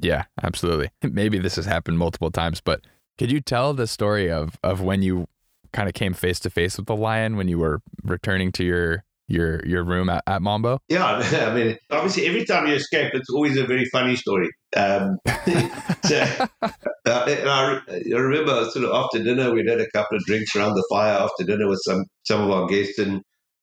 [0.00, 0.90] Yeah, absolutely.
[1.02, 2.82] Maybe this has happened multiple times, but
[3.18, 5.26] could you tell the story of of when you
[5.72, 9.04] kind of came face to face with the lion when you were returning to your
[9.30, 10.78] your your room at, at Mombo?
[10.88, 11.06] Yeah,
[11.48, 14.48] I mean, obviously, every time you escape, it's always a very funny story.
[14.76, 15.18] Um,
[16.04, 16.26] so,
[16.62, 16.68] uh,
[17.06, 20.86] I, I, remember sort of after dinner, we had a couple of drinks around the
[20.90, 23.22] fire after dinner with some some of our guests, and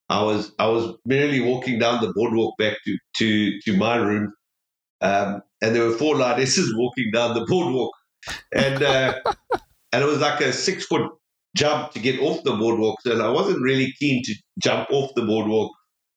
[0.09, 4.33] I was I was merely walking down the boardwalk back to to to my room,
[5.01, 7.91] um, and there were four lionesses walking down the boardwalk,
[8.53, 9.15] and uh,
[9.91, 11.11] and it was like a six foot
[11.57, 12.99] jump to get off the boardwalk.
[13.05, 15.71] And I wasn't really keen to jump off the boardwalk.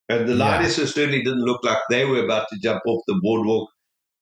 [0.08, 0.44] And the yeah.
[0.44, 3.68] lionesses certainly didn't look like they were about to jump off the boardwalk.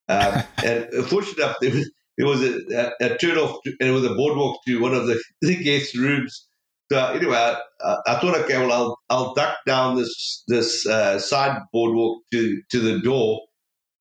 [0.08, 3.88] Um, and fortunately enough, there was, there was a, a, a turn off, to, and
[3.88, 6.46] it was a boardwalk to one of the, the guest rooms.
[6.90, 11.60] So anyway, I, I, thought, okay, well, I'll I'll duck down this this uh, side
[11.70, 13.42] boardwalk to to the door,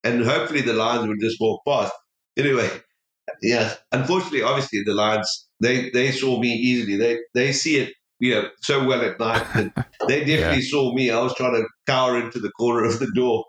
[0.06, 1.92] and hopefully the lions would just walk past.
[2.38, 2.70] Anyway,
[3.42, 6.98] yeah, unfortunately, obviously the lions they they saw me easily.
[6.98, 10.70] They they see it you know so well at night that they definitely yeah.
[10.70, 11.12] saw me.
[11.12, 13.46] I was trying to cower into the corner of the door,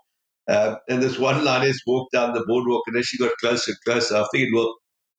[0.49, 3.79] uh, and this one lioness walked down the boardwalk, and as she got closer and
[3.85, 4.75] closer, I figured, well,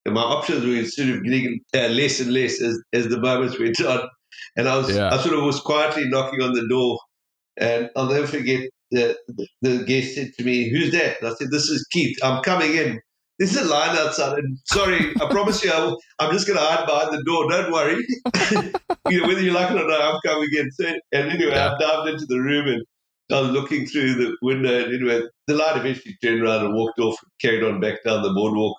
[0.07, 3.81] my options were sort of getting uh, less and less as, as the moments went
[3.81, 4.09] on,
[4.57, 5.13] and I was yeah.
[5.13, 6.99] I sort of was quietly knocking on the door,
[7.57, 8.69] and I'll never forget.
[8.93, 9.17] The,
[9.63, 12.19] the, guest said to me, "Who's that?" And I said, "This is Keith.
[12.25, 13.01] I'm coming in."
[13.41, 14.39] This is a line outside.
[14.39, 17.51] And sorry, I promise you, I am just going to hide behind the door.
[17.51, 17.97] Don't worry.
[19.11, 20.71] you know, whether you like it or not, I'm coming in.
[20.73, 21.73] So, and anyway, yeah.
[21.73, 22.83] I dived into the room and
[23.33, 24.85] I was looking through the window.
[24.85, 28.33] And anyway, the light eventually turned around and walked off, carried on back down the
[28.33, 28.77] boardwalk.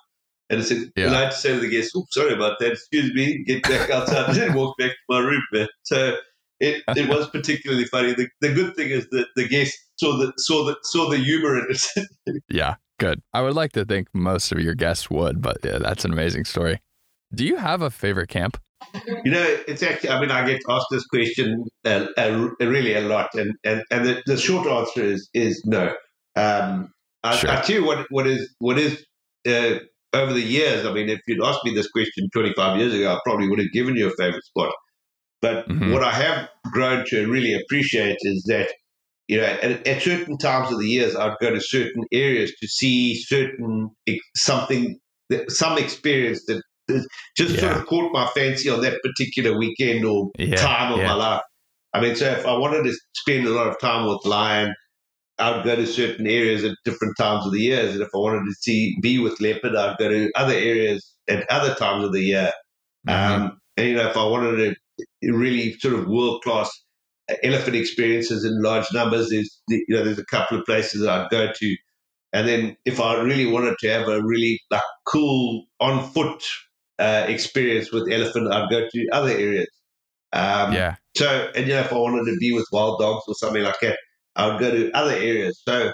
[0.48, 1.06] And I said, Yeah.
[1.06, 2.72] and I had to say to the guest, "Oh, sorry about that.
[2.72, 5.42] Excuse me." Get back outside and then walk back to my room.
[5.52, 5.66] Man.
[5.82, 6.16] So
[6.60, 8.14] it, it was particularly funny.
[8.14, 11.58] The, the good thing is that the guest saw the saw the saw the humor
[11.58, 12.40] in it.
[12.48, 13.20] Yeah, good.
[13.32, 16.44] I would like to think most of your guests would, but yeah, that's an amazing
[16.44, 16.78] story.
[17.34, 18.58] Do you have a favorite camp?
[19.24, 23.00] You know, it's actually, I mean, I get asked this question uh, uh, really a
[23.00, 25.94] lot, and, and, and the, the short answer is is no.
[26.36, 26.92] Um,
[27.24, 27.50] I, Sure.
[27.50, 29.04] I tell you what, what is, what is
[29.48, 29.78] uh,
[30.12, 33.18] over the years, I mean, if you'd asked me this question 25 years ago, I
[33.24, 34.72] probably would have given you a favorite spot.
[35.40, 35.92] But Mhm.
[35.92, 38.68] what I have grown to really appreciate is that,
[39.28, 42.68] you know, at, at certain times of the years, I'd go to certain areas to
[42.68, 43.90] see certain,
[44.36, 44.98] something,
[45.48, 46.62] some experience that
[47.36, 51.06] just sort of caught my fancy on that particular weekend or Yeah, time of yeah.
[51.06, 51.42] my life.
[51.94, 54.74] I mean, so if I wanted to spend a lot of time with lion,
[55.38, 57.94] I'd go to certain areas at different times of the years.
[57.94, 61.48] And if I wanted to see be with leopard, I'd go to other areas at
[61.50, 62.52] other times of the year.
[63.08, 63.12] Mhm.
[63.12, 64.76] Um, and you know, if I wanted
[65.22, 66.70] to really sort of world class
[67.42, 71.50] elephant experiences in large numbers, there's you know there's a couple of places I'd go
[71.52, 71.76] to.
[72.32, 76.42] And then if I really wanted to have a really like cool on foot
[76.98, 79.68] uh, experience with elephant, I'd go to other areas.
[80.32, 83.34] Um, yeah, so, and you know, if I wanted to be with wild dogs or
[83.34, 83.98] something like that,
[84.34, 85.60] I would go to other areas.
[85.66, 85.92] So,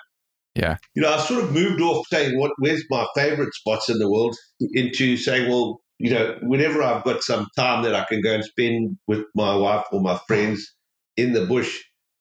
[0.55, 0.77] Yeah.
[0.95, 2.53] you know, I sort of moved off saying, "What?
[2.59, 4.37] Where's my favorite spots in the world?"
[4.75, 8.45] into saying, "Well, you know, whenever I've got some time that I can go and
[8.45, 10.73] spend with my wife or my friends
[11.19, 11.71] in the bush,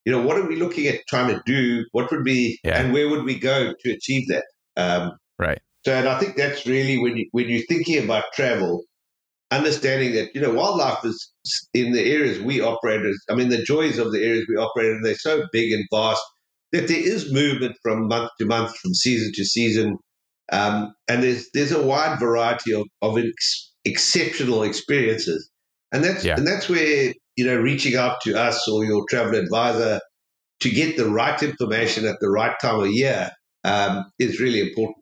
[0.05, 1.85] you know, what are we looking at trying to do?
[1.93, 2.77] What would be, Yeah.
[2.79, 5.61] and where would we go to achieve that?" Um, right.
[5.85, 8.83] so, and I think that's really when you when you're thinking about travel,
[9.51, 11.31] understanding that you know wildlife is
[11.73, 13.05] in the areas we operate.
[13.05, 15.85] As, I mean, the joys of the areas we operate in, they're so big and
[15.93, 16.21] vast
[16.73, 19.97] that there is movement from month to month, from season to season,
[20.51, 25.49] um, and there's there's a wide variety of of ex- exceptional experiences,
[25.93, 26.35] and that's Yeah.
[26.37, 30.01] and that's where you know reaching out to us or your travel advisor
[30.59, 33.29] to get the right information at the right time of year
[33.63, 34.97] um, is really important.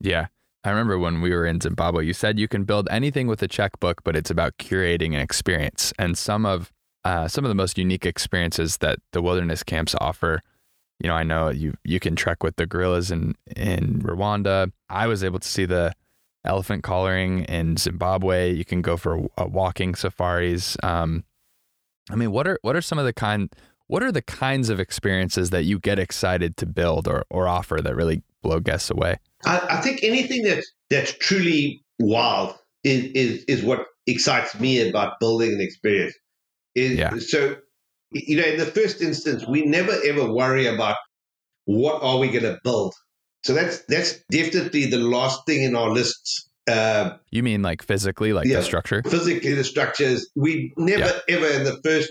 [0.00, 0.26] Yeah.
[0.64, 3.48] I remember when we were in Zimbabwe, you said you can build anything with a
[3.48, 5.92] checkbook, but it's about curating an experience.
[5.98, 6.72] And some of
[7.04, 10.40] uh, some of the most unique experiences that the wilderness camps offer,
[11.00, 14.72] you know, I know you you can trek with the gorillas in in Rwanda.
[14.88, 15.92] I was able to see the
[16.46, 18.50] elephant collaring in Zimbabwe.
[18.52, 20.78] You can go for uh, walking safaris.
[20.82, 21.24] Um,
[22.10, 23.52] I mean, what are what are some of the kind
[23.86, 27.80] what are the kinds of experiences that you get excited to build or or offer
[27.82, 29.18] that really blow guests away?
[29.44, 35.18] I, I think anything that's that's truly wild is, is is what excites me about
[35.20, 36.14] building an experience.
[36.74, 37.16] Is Yeah.
[37.18, 37.56] so
[38.12, 40.96] you know, in the first instance, we never ever worry about
[41.64, 42.94] what are we going to build.
[43.44, 46.48] So that's that's definitely the last thing in our lists.
[46.66, 48.56] Uh, You mean like physically, like Yeah.
[48.58, 49.02] the structure?
[49.06, 52.10] physically, the structures we never ever in the first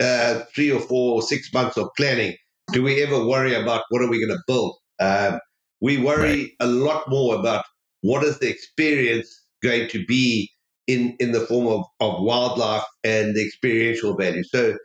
[0.00, 2.34] uh, three or four or six months of planning
[2.72, 4.76] do we ever worry about what are we going to build.
[5.00, 5.40] Um,
[5.80, 7.64] we worry a lot more about
[8.02, 9.28] what is the experience
[9.62, 10.50] going to be
[10.86, 14.44] in in the form of, of wildlife and the experiential value.
[14.44, 14.76] So,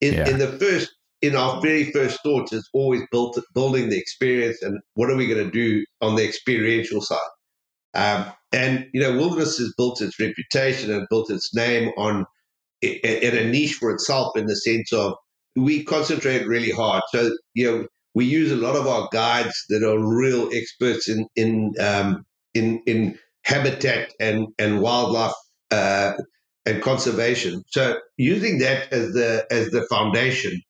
[0.00, 0.28] in, Yeah.
[0.28, 4.78] in the first, in our very first thoughts, it's always built building the experience and
[4.94, 7.18] what are we going to do on the experiential side.
[7.94, 12.26] Um, and you know, wilderness has built its reputation and built its name on
[12.82, 15.14] in a niche for itself in the sense of
[15.54, 17.02] we concentrate really hard.
[17.12, 21.26] So you know, we use a lot of our guides that are real experts in
[21.36, 22.24] in um,
[22.54, 25.34] in in habitat and and wildlife
[25.70, 26.12] uh,
[26.66, 27.62] and conservation.
[27.68, 30.60] So using that as the as the foundation,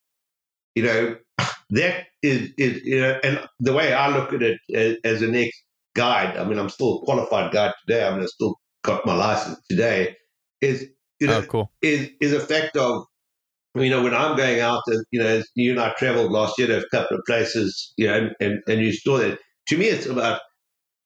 [0.75, 1.17] you know,
[1.71, 5.35] that is is you know, and the way I look at it as, as an
[5.35, 5.51] ex
[5.95, 8.07] guide, I mean, I'm still a qualified guide today.
[8.07, 10.17] I mean, I still got my license today.
[10.61, 10.89] Is
[11.23, 11.73] you know oh, cool.
[11.81, 13.05] is is a fact of
[13.75, 16.67] you know when I'm going out and you know you and I traveled last year
[16.67, 20.07] to a couple of places you know and, and, you saw that to me it's
[20.07, 20.41] about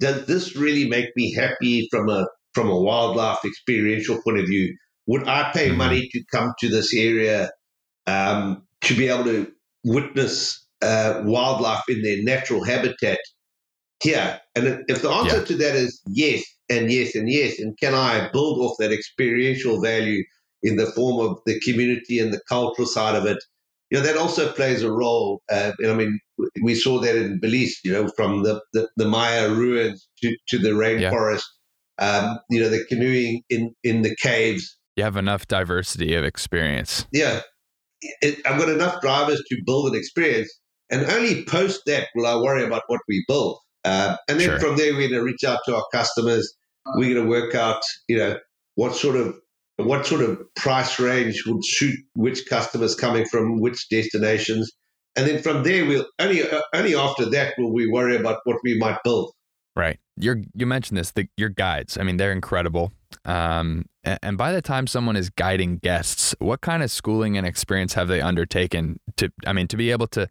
[0.01, 4.75] does this really make me happy from a from a wildlife experiential point of view
[5.07, 5.77] would I pay Mhm.
[5.77, 7.51] money to come to this area
[8.07, 9.53] um, to be able to
[9.85, 13.19] witness uh, wildlife in their natural habitat
[14.03, 15.45] here and if the answer Yeah.
[15.45, 19.81] to that is yes and yes and yes and can I build off that experiential
[19.81, 20.23] value
[20.63, 23.39] in the form of the community and the cultural side of it.
[23.91, 25.43] You know, that also plays a role.
[25.51, 26.19] Uh, and I mean,
[26.63, 30.59] we saw that in Belize, you know, from the, the, the Maya ruins to, to
[30.59, 31.45] the rainforest,
[31.99, 34.77] um, you know, the canoeing in, in the caves.
[34.97, 37.07] You have enough diversity of experience.
[37.13, 37.43] Yeah.
[38.23, 40.53] It, I've got enough drivers to build an experience.
[40.91, 43.59] And only post that will I worry about what we build.
[43.87, 44.59] Uh, and then Sure.
[44.59, 46.57] from there, we're going to reach out to our customers
[46.95, 48.37] we're going to work out, you know,
[48.75, 49.37] what sort of
[49.77, 54.73] what sort of price range would suit which customers coming from which destinations,
[55.17, 56.43] and then from there we'll only
[56.75, 59.33] only after that will we worry about what we might build.
[59.75, 59.99] Right.
[60.17, 61.11] you you mentioned this.
[61.11, 61.99] The, your guides.
[61.99, 62.93] I mean, they're incredible.
[63.27, 67.47] Um, and, and by the time someone is guiding guests, what kind of schooling and
[67.47, 69.31] experience have they undertaken to?
[69.47, 70.31] I mean, to be able to like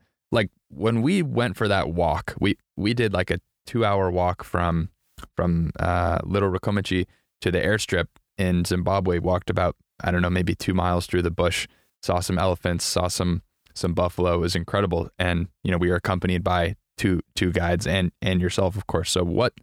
[0.70, 4.90] when we went for that walk, we we did like a two hour walk from
[5.36, 7.06] from uh, Little Ruckomechi
[7.42, 8.08] to the airstrip
[8.38, 9.20] in Zimbabwe.
[9.20, 11.68] Walked about I don't know maybe two miles through the bush.
[12.02, 12.86] Saw some elephants.
[12.86, 13.42] Saw some
[13.74, 14.36] some buffalo.
[14.36, 15.10] It was incredible.
[15.18, 19.12] And you know we were accompanied by two two guides and and yourself of course.
[19.12, 19.54] So what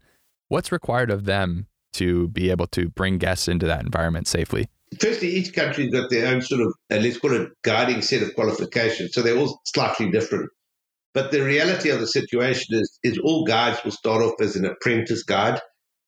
[0.49, 4.69] what's required of them to be able to bring guests into that environment safely?
[5.01, 8.35] Firstly, each country's got their own sort of, uh, let's call it, guiding set of
[8.35, 9.15] qualifications.
[9.15, 10.51] So they're all slightly different.
[11.15, 14.65] But the reality of the situation is, is all guides will start off as an
[14.65, 15.61] apprentice guide,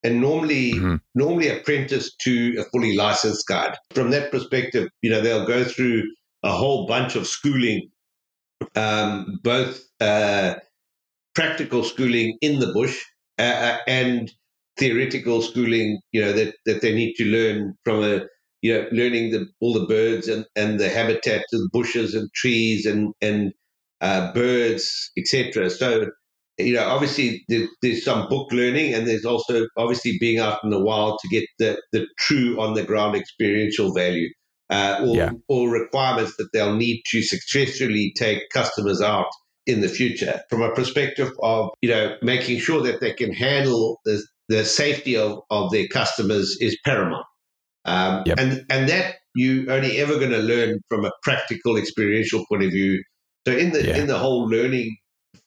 [0.02, 0.96] and normally, mm-hmm.
[1.14, 3.74] normally apprentice to a fully licensed guide.
[3.94, 6.02] From that perspective, you know, they'll go through
[6.42, 7.90] a whole bunch of schooling,
[8.76, 10.54] um, both uh,
[11.34, 12.98] practical schooling in the bush
[13.38, 14.32] uh, uh, and
[14.78, 16.00] theoretical schooling.
[16.12, 18.22] You know that that they need to learn from a
[18.62, 22.86] you know learning the all the birds and and the habitat of bushes and trees
[22.86, 23.52] and and
[24.04, 25.70] uh, birds, etc.
[25.70, 26.10] So,
[26.58, 30.68] you know, obviously there, there's some book learning, and there's also obviously being out in
[30.68, 34.28] the wild to get the, the true on the ground experiential value,
[34.68, 35.30] uh, or, yeah.
[35.48, 39.28] or requirements that they'll need to successfully take customers out
[39.66, 40.42] in the future.
[40.50, 45.16] From a perspective of, you know, making sure that they can handle the, the safety
[45.16, 47.24] of, of their customers is paramount.
[47.86, 48.38] Um, yep.
[48.38, 52.70] and, and that you only ever going to learn from a practical experiential point of
[52.70, 53.02] view
[53.46, 53.96] so in the yeah.
[53.96, 54.96] in the whole learning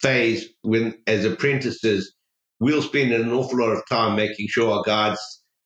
[0.02, 2.14] phase, when as apprentices,
[2.60, 5.20] we'll spend an awful lot of time making sure our guides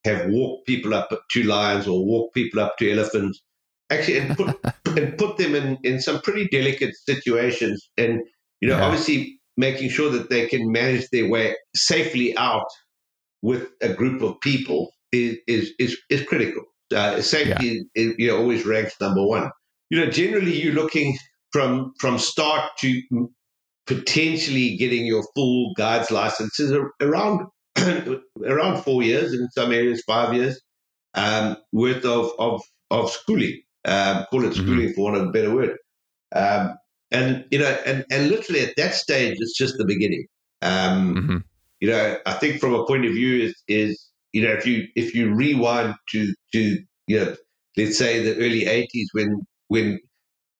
[0.05, 3.41] have walked people up to lions or walked people up to elephants,
[3.89, 4.57] actually, and put
[4.97, 8.21] and put them in in some pretty delicate situations, and
[8.61, 8.85] you know, yeah.
[8.85, 12.65] obviously making sure that they can manage their way safely out
[13.41, 16.63] with a group of people is is is, is critical.
[16.93, 18.03] Uh, safety, yeah.
[18.03, 19.49] is, you know, always ranks number one.
[19.89, 21.17] You know, generally you're looking
[21.51, 23.01] from from start to
[23.87, 27.47] potentially getting your full guides license is around
[28.45, 30.59] around four years in some areas, five years
[31.13, 33.61] um, worth of of of schooling.
[33.83, 34.93] Um, call it schooling mm-hmm.
[34.93, 35.75] for want of a better word.
[36.35, 36.77] Um,
[37.09, 40.27] and you know, and and literally at that stage, it's just the beginning.
[40.61, 41.37] Um, mm-hmm.
[41.79, 44.87] You know, I think from a point of view is is you know if you
[44.95, 47.35] if you rewind to to you know
[47.77, 49.99] let's say the early '80s when when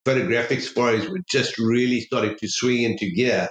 [0.06, 3.49] photographic safaris were just really starting to swing into gear.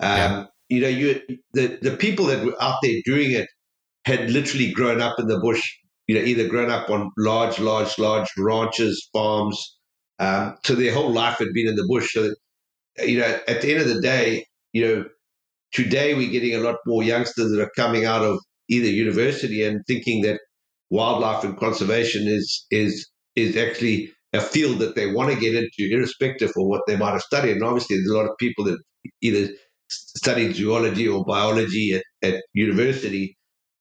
[0.00, 0.44] Um, yeah.
[0.68, 1.20] You know, you
[1.52, 3.48] the the people that were out there doing it
[4.04, 5.62] had literally grown up in the bush.
[6.06, 9.78] You know, either grown up on large, large, large ranches, farms.
[10.18, 12.12] Um, so their whole life had been in the bush.
[12.12, 15.04] So, that, you know, at the end of the day, you know,
[15.72, 19.80] today we're getting a lot more youngsters that are coming out of either university and
[19.86, 20.40] thinking that
[20.90, 25.94] wildlife and conservation is is is actually a field that they want to get into,
[25.94, 27.52] irrespective of what they might have studied.
[27.52, 28.78] And obviously, there's a lot of people that
[29.22, 29.48] either
[29.88, 33.36] studied zoology or biology at, at university,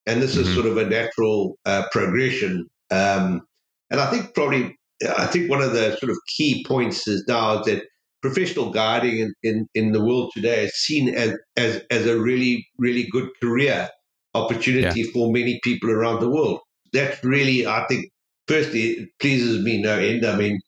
[0.06, 0.48] and this mm-hmm.
[0.48, 2.68] is sort of a natural uh, progression.
[2.92, 3.42] Um,
[3.90, 4.78] and I think probably,
[5.18, 7.84] I think one of the sort of key points is now that
[8.22, 12.66] professional guiding in, in, in the world today is seen as, as, as a really,
[12.78, 13.90] really good career
[14.34, 15.12] opportunity yeah.
[15.12, 16.60] for many people around the world.
[16.94, 18.06] That's really, I think,
[18.48, 20.26] firstly, it pleases me no end.
[20.26, 20.60] I mean,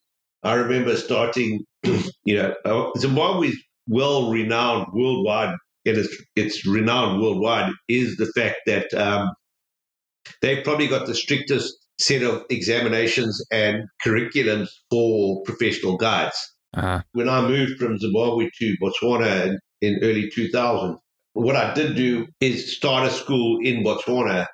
[0.42, 3.56] I remember starting, you know, uh, Zimbabwe's
[3.88, 5.54] well renowned worldwide,
[5.84, 9.30] and it's, it's renowned worldwide, is the fact that um,
[10.42, 16.36] they've probably got the strictest set of examinations and curriculums for professional guides.
[16.74, 17.02] Uh-huh.
[17.12, 20.98] When I moved from Zimbabwe to Botswana in, in early 2000,
[21.32, 24.46] what I did do is start a school in Botswana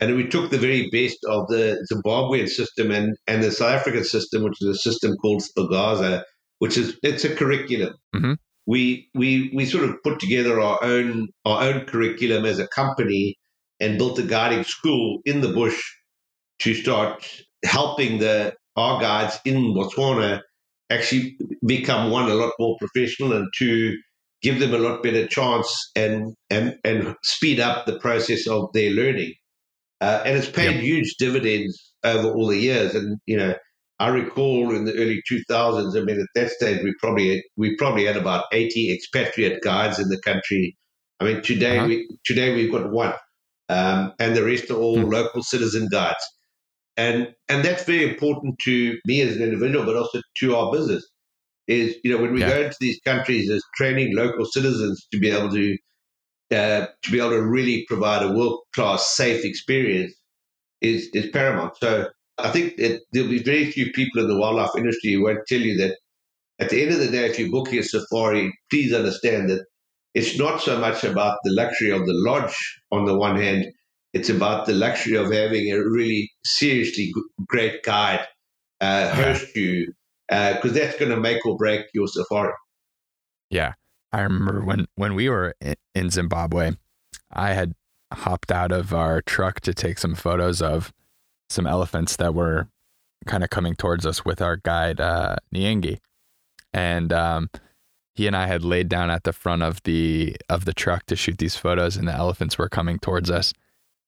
[0.00, 4.04] and we took the very best of the Zimbabwean system and, and the South African
[4.04, 6.22] system, which is a system called FGASA,
[6.58, 7.94] which is it's a curriculum.
[8.14, 8.32] Mm-hmm.
[8.66, 13.36] We we we sort of put together our own our own curriculum as a company
[13.80, 15.80] and built a guiding school in the bush
[16.60, 17.26] to start
[17.64, 20.40] helping the our guides in Botswana
[20.90, 23.96] actually become one a lot more professional and to
[24.42, 28.90] give them a lot better chance and and and speed up the process of their
[28.90, 29.32] learning.
[30.00, 30.82] Uh, and it's paid yep.
[30.82, 32.94] huge dividends over all the years.
[32.94, 33.54] And you know,
[33.98, 35.96] I recall in the early 2000s.
[36.00, 40.08] I mean, at that stage, we probably we probably had about 80 expatriate guides in
[40.08, 40.76] the country.
[41.20, 41.86] I mean, today uh-huh.
[41.88, 43.14] we today we've got one.
[43.68, 45.10] um, and the rest are all Hmm.
[45.10, 46.24] local citizen guides.
[46.96, 51.04] And and that's very important to me as an individual, but also to our business.
[51.68, 52.48] Is you know when we Yeah.
[52.50, 55.76] go into these countries, is training local citizens to be able to
[56.52, 60.14] uh, to be able to really provide a world class safe experience
[60.80, 61.76] is is paramount.
[61.78, 65.46] So I think that there'll be very few people in the wildlife industry who won't
[65.48, 65.96] tell you that
[66.58, 69.64] at the end of the day, if you're booking a safari, please understand that
[70.14, 72.56] it's not so much about the luxury of the lodge
[72.90, 73.66] on the one hand,
[74.14, 77.12] it's about the luxury of having a really seriously
[77.46, 78.26] great guide
[78.80, 79.92] uh, host you,
[80.28, 82.54] because that's going to make or break your safari.
[83.50, 83.74] Yeah.
[84.12, 85.54] I remember when, when we were
[85.94, 86.72] in, Zimbabwe,
[87.30, 87.74] I had
[88.12, 90.92] hopped out of our truck to take some photos of
[91.50, 92.68] some elephants that were
[93.26, 95.36] kind of coming towards us with our guide, uh.
[96.72, 97.50] And um,
[98.14, 101.16] he and I had laid down at the front of the of the truck to
[101.16, 103.52] shoot these photos, and the elephants were coming towards us.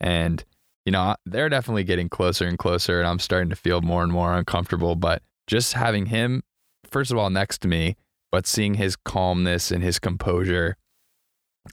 [0.00, 0.44] And
[0.86, 4.12] you know, they're definitely getting closer and closer, and I'm starting to feel more and
[4.12, 4.96] more uncomfortable.
[4.96, 6.42] But just having him,
[6.90, 7.96] first of all, next to me,
[8.30, 10.76] but seeing his calmness and his composure,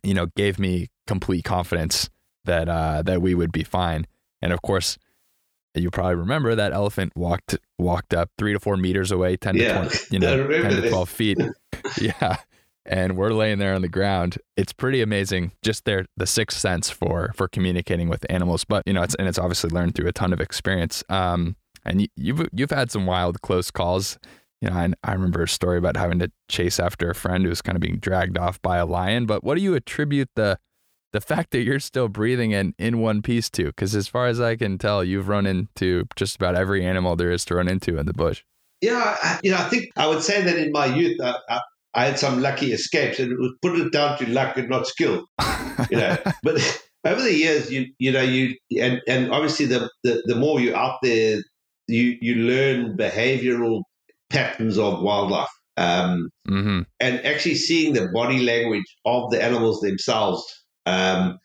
[0.03, 2.09] you know, gave me complete confidence
[2.45, 4.05] that uh, that we would be fine.
[4.41, 4.97] And of course,
[5.73, 9.83] you probably remember that elephant walked walked up three to four meters away, ten Yeah,
[9.83, 11.37] to 20, you know, ten to twelve feet.
[12.01, 12.37] yeah.
[12.87, 14.37] And we're laying there on the ground.
[14.55, 18.63] It's pretty amazing, just their the sixth sense for for communicating with animals.
[18.63, 21.03] But you know, it's and it's obviously learned through a ton of experience.
[21.09, 24.19] Um, and you, you've you've had some wild close calls.
[24.65, 27.49] You know, I, I remember a story about having to chase after a friend who
[27.49, 29.27] was kind of being dragged off by a lion.
[29.27, 30.57] But what do you attribute the
[31.13, 33.65] the fact that you're still breathing and in one piece to?
[33.65, 37.31] Because as far as I can tell, you've run into just about every animal there
[37.31, 38.43] is to run into in the bush.
[38.81, 41.61] Yeah, I, you know, I think I would say that in my youth, I, I,
[41.93, 44.87] I had some lucky escapes, and it was put it down to luck and not
[44.87, 45.25] skill.
[45.91, 50.23] You know, but over the years, you you know, you and and obviously the the,
[50.25, 51.41] the more you're out there,
[51.87, 53.81] you you learn behavioural
[54.35, 55.49] patterns of wildlife.
[55.77, 60.43] Um, hmm and actually seeing the body language of the animals themselves.
[60.85, 61.37] Um,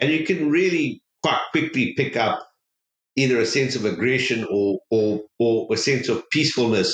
[0.00, 2.38] and you can really quite quickly pick up
[3.16, 6.90] either a sense of aggression or or, or a sense of peacefulness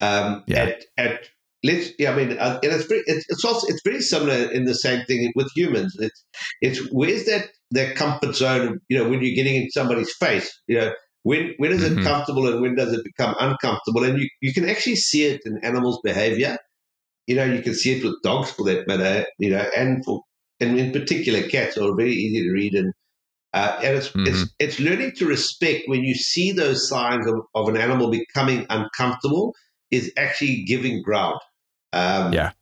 [0.00, 0.64] um, Yeah.
[0.64, 1.20] at at
[1.64, 4.64] let's yeah I mean uh, and it's very it's, it's also it's very similar in
[4.66, 6.24] the same thing with humans it's
[6.60, 10.78] it's where's that that comfort zone you know when you're getting in somebody's face you
[10.78, 10.92] know
[11.26, 11.92] when when is Mhm.
[11.92, 15.40] it comfortable and when does it become uncomfortable and you, you can actually see it
[15.44, 16.56] in animals behavior
[17.26, 20.22] you know you can see it with dogs for that matter you know and for
[20.60, 22.92] and in particular cats are very easy to read and
[23.54, 24.26] uh, and it's, Mhm.
[24.26, 28.66] it's it's learning to respect when you see those signs of, of an animal becoming
[28.70, 29.54] uncomfortable
[29.90, 31.40] is actually giving ground.
[31.92, 32.52] Um, Yeah.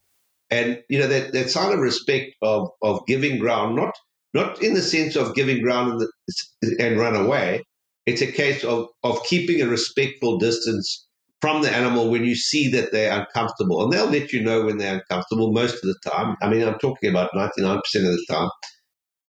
[0.51, 3.95] and you know that, that sign of respect of of giving ground, not
[4.35, 7.65] not in the sense of giving ground the, and run away.
[8.07, 11.07] It's a case of of keeping a respectful distance
[11.41, 14.79] from the animal when you see that they're uncomfortable, and they'll let you know when
[14.79, 16.37] they're uncomfortable most of the time.
[16.43, 18.49] I mean, I'm talking about ninety nine percent of the time.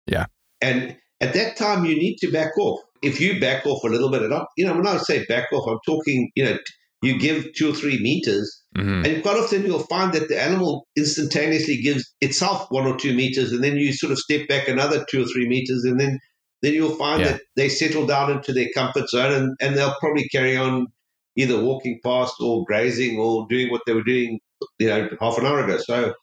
[0.07, 0.25] Yeah.
[0.61, 2.79] and at that time you need to back off.
[3.01, 5.51] If you back off a little bit, and I, you know, when I say back
[5.53, 6.57] off, I'm talking, you know,
[7.01, 10.87] you give two or three meters, hmm and quite often you'll find that the animal
[10.97, 15.05] instantaneously gives itself one or two meters, and then you sort of step back another
[15.09, 16.19] two or three meters, and then
[16.61, 17.31] then you'll find Yeah.
[17.33, 20.87] that they settle down into their comfort zone, and, and they'll probably carry on
[21.35, 24.39] either walking past or grazing or doing what they were doing,
[24.79, 25.77] you know, half an hour ago.
[25.77, 26.13] So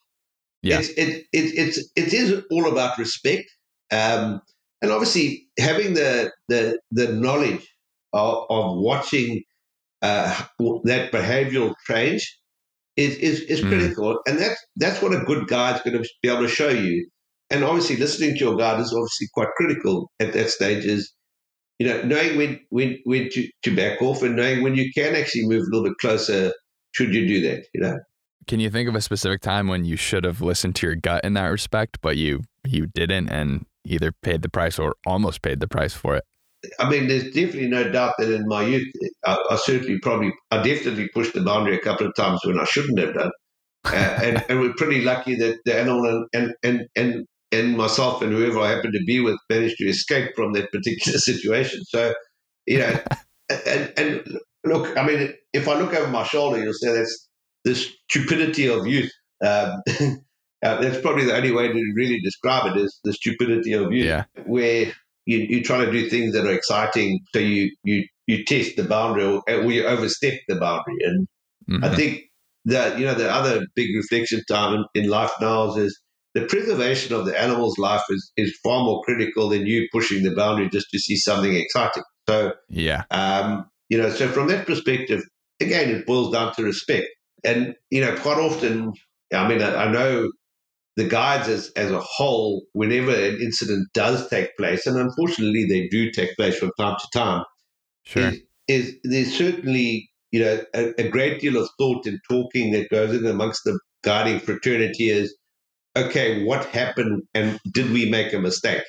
[0.61, 0.77] Yeah.
[0.79, 3.49] it's it, it it's it is all about respect,
[3.91, 4.41] um,
[4.81, 7.67] and obviously having the the the knowledge
[8.13, 9.43] of, of watching
[10.01, 10.43] uh,
[10.85, 12.39] that behavioural change
[12.95, 13.69] is is, is Mm.
[13.69, 17.09] critical, and that's that's what a good guide's going to be able to show you.
[17.49, 20.85] And obviously, listening to your guide is obviously quite critical at that stage.
[20.85, 21.13] Is
[21.79, 25.15] you know knowing when when when to, to back off and knowing when you can
[25.15, 26.53] actually move a little bit closer.
[26.91, 27.65] Should you do that?
[27.73, 27.97] You know.
[28.47, 31.23] Can you think of a specific time when you should have listened to your gut
[31.23, 35.59] in that respect, but you you didn't, and either paid the price or almost paid
[35.59, 36.23] the price for it?
[36.79, 38.87] I mean, there's definitely no doubt that in my youth,
[39.25, 42.65] I, I certainly probably, I definitely pushed the boundary a couple of times when I
[42.65, 43.31] shouldn't have done.
[43.85, 48.31] Uh, and, and we're pretty lucky that the animal and, and, and, and, myself and
[48.31, 51.83] whoever I happened to be with managed to escape from that particular situation.
[51.85, 52.13] So,
[52.65, 52.99] you know,
[53.49, 57.29] and, and look, I mean, if I look over my shoulder, you'll say that's
[57.65, 59.11] the stupidity of youth.
[59.43, 59.81] Um,
[60.63, 64.05] uh, that's probably the only way to really describe it is the stupidity of youth
[64.05, 64.25] Yeah.
[64.45, 64.93] where
[65.25, 68.83] you, you try to do things that are exciting, so you you you test the
[68.83, 70.97] boundary or, or you overstep the boundary.
[71.03, 71.27] And
[71.83, 71.95] I Mhm.
[71.95, 72.21] think
[72.65, 75.99] that you know the other big reflection time in, in life now is
[76.35, 80.35] the preservation of the animal's life is, is far more critical than you pushing the
[80.35, 82.03] boundary just to see something exciting.
[82.27, 85.23] So, yeah, um, you know, so from that perspective,
[85.59, 87.07] again, it boils down to respect.
[87.43, 88.93] And, you know, quite often,
[89.33, 90.29] I mean, I, I know
[90.95, 95.87] the guides as, as a whole, whenever an incident does take place, and unfortunately they
[95.87, 97.43] do take place from time to time,
[98.03, 98.23] sure.
[98.23, 102.89] is, is there's certainly, you know, a, a great deal of thought and talking that
[102.89, 105.35] goes in amongst the guiding fraternity is,
[106.05, 108.83] okay, what happened and did we make a mistake?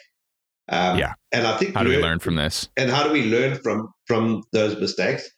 [0.69, 1.15] Um, yeah.
[1.33, 2.69] And I think how do we learn from this?
[2.77, 5.29] And how do we learn from from those mistakes?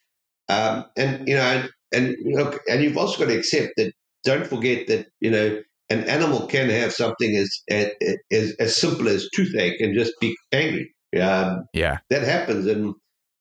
[0.49, 3.93] Um, and you know, and, and know, and you've also got to accept that.
[4.23, 7.49] Don't forget that you know an animal can have something as
[8.31, 10.93] as as simple as toothache and just be angry.
[11.19, 12.93] Um, yeah, that happens, and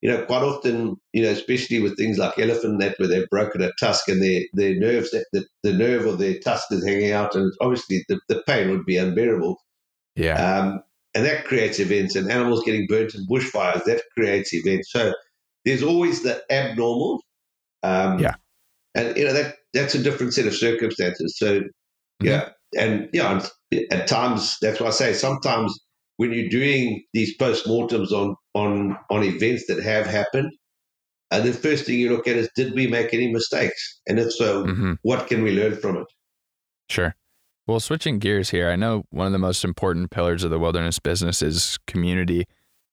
[0.03, 3.63] you know, quite often, you know, especially with things like elephant net where they've broken
[3.63, 7.37] a tusk and their their nerves, the, the nerve of their tusk is hanging out,
[7.37, 9.57] and obviously the, the pain would be unbearable.
[10.17, 10.35] Yeah.
[10.35, 10.83] Um,
[11.15, 14.91] and that creates events, and animals getting burnt in bushfires that creates events.
[14.91, 15.13] So
[15.65, 17.23] there's always the abnormal.
[17.85, 18.35] Um, yeah.
[18.95, 21.39] And you know that that's a different set of circumstances.
[21.39, 22.27] So mm-hmm.
[22.27, 23.47] yeah, and yeah,
[23.91, 25.79] at times that's why I say sometimes
[26.17, 30.53] when you're doing these post-mortems on on on events that have happened,
[31.31, 34.33] and the first thing you look at is did we make any mistakes, and if
[34.33, 34.95] so, mm-hmm.
[35.03, 36.07] what can we learn from it?
[36.89, 37.15] Sure.
[37.67, 40.99] Well, switching gears here, I know one of the most important pillars of the wilderness
[40.99, 42.47] business is community.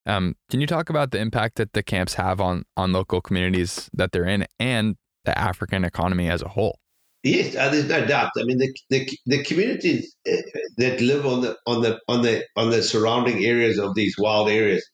[0.06, 3.90] Um, can you talk about the impact that the camps have on on local communities
[3.94, 4.96] that they're in and
[5.26, 6.80] the African economy as a whole?
[7.24, 8.32] Yes, uh, there's no doubt.
[8.38, 10.38] I mean, the, the the communities uh,
[10.78, 14.50] that live on the on the on the on the surrounding areas of these wild
[14.50, 14.88] areas,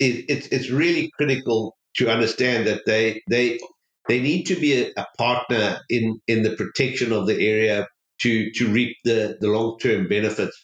[0.00, 3.60] it, it's it's really critical to understand that they they
[4.08, 7.88] they need to be a, a partner in in the protection of the area
[8.22, 10.58] to to reap the the long term benefits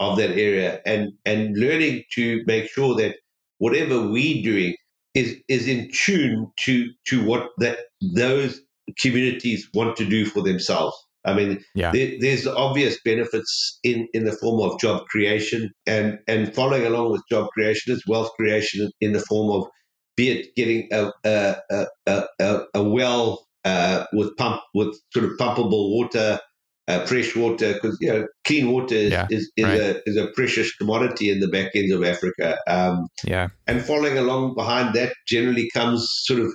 [0.00, 3.16] of that area, and and learning to make sure that
[3.58, 4.74] whatever we're doing
[5.14, 7.78] is is in tune to to what that
[8.14, 8.60] those
[9.00, 10.96] communities want to do for themselves.
[11.24, 11.90] I mean, yeah.
[11.90, 17.12] there, there's obvious benefits in, in the form of job creation, and, and following along
[17.12, 19.68] with job creation is wealth creation in the form of,
[20.16, 25.32] be it getting a a, a, a, a well uh, with pump with sort of
[25.38, 26.40] pumpable water,
[26.88, 29.80] uh, fresh water, because you know clean water is yeah, is, is right.
[29.80, 32.58] a is a precious commodity in the back ends of Africa.
[32.66, 36.52] Um, yeah, and following along behind that generally comes sort of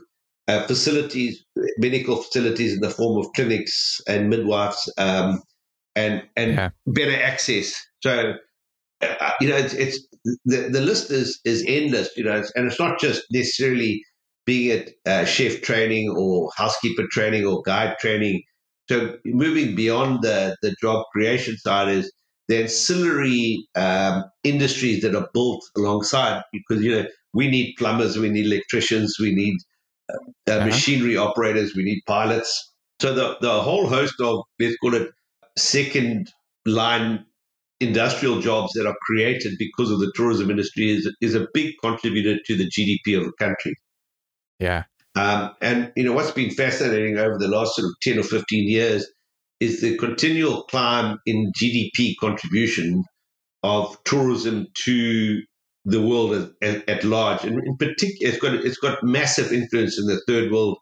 [0.48, 1.44] uh, facilities,
[1.78, 5.42] medical facilities in the form of clinics and midwives, um,
[5.96, 6.70] and and yeah.
[6.88, 7.76] better access.
[8.02, 8.34] So,
[9.02, 10.08] uh, you know, it's, it's
[10.46, 12.10] the, the list is is endless.
[12.18, 14.02] You know, and it's not just necessarily
[14.46, 18.42] being it uh, chef training or housekeeper training or guide training.
[18.90, 22.12] So, moving beyond the the job creation side is
[22.50, 28.30] the ancillary um, industries that are built alongside because you know we need plumbers, we
[28.30, 29.58] need electricians, we need
[30.10, 30.66] uh-huh.
[30.66, 32.72] machinery operators, we need pilots.
[33.00, 35.12] So the, the whole host of, let's call it
[35.58, 36.32] second
[36.66, 37.26] line
[37.80, 42.38] industrial jobs that are created because of the tourism industry is, is a big contributor
[42.46, 43.76] to the GDP of the country.
[44.60, 44.84] Yeah.
[45.16, 48.70] Um, and, you know, what's been fascinating over the last sort of 10 or 15
[48.70, 49.06] years
[49.60, 53.04] is the continual climb in GDP contribution
[53.64, 55.42] of tourism to
[55.86, 60.00] the world at, at, at large, and in particular, it's got it's got massive influence
[60.00, 60.78] in the third world.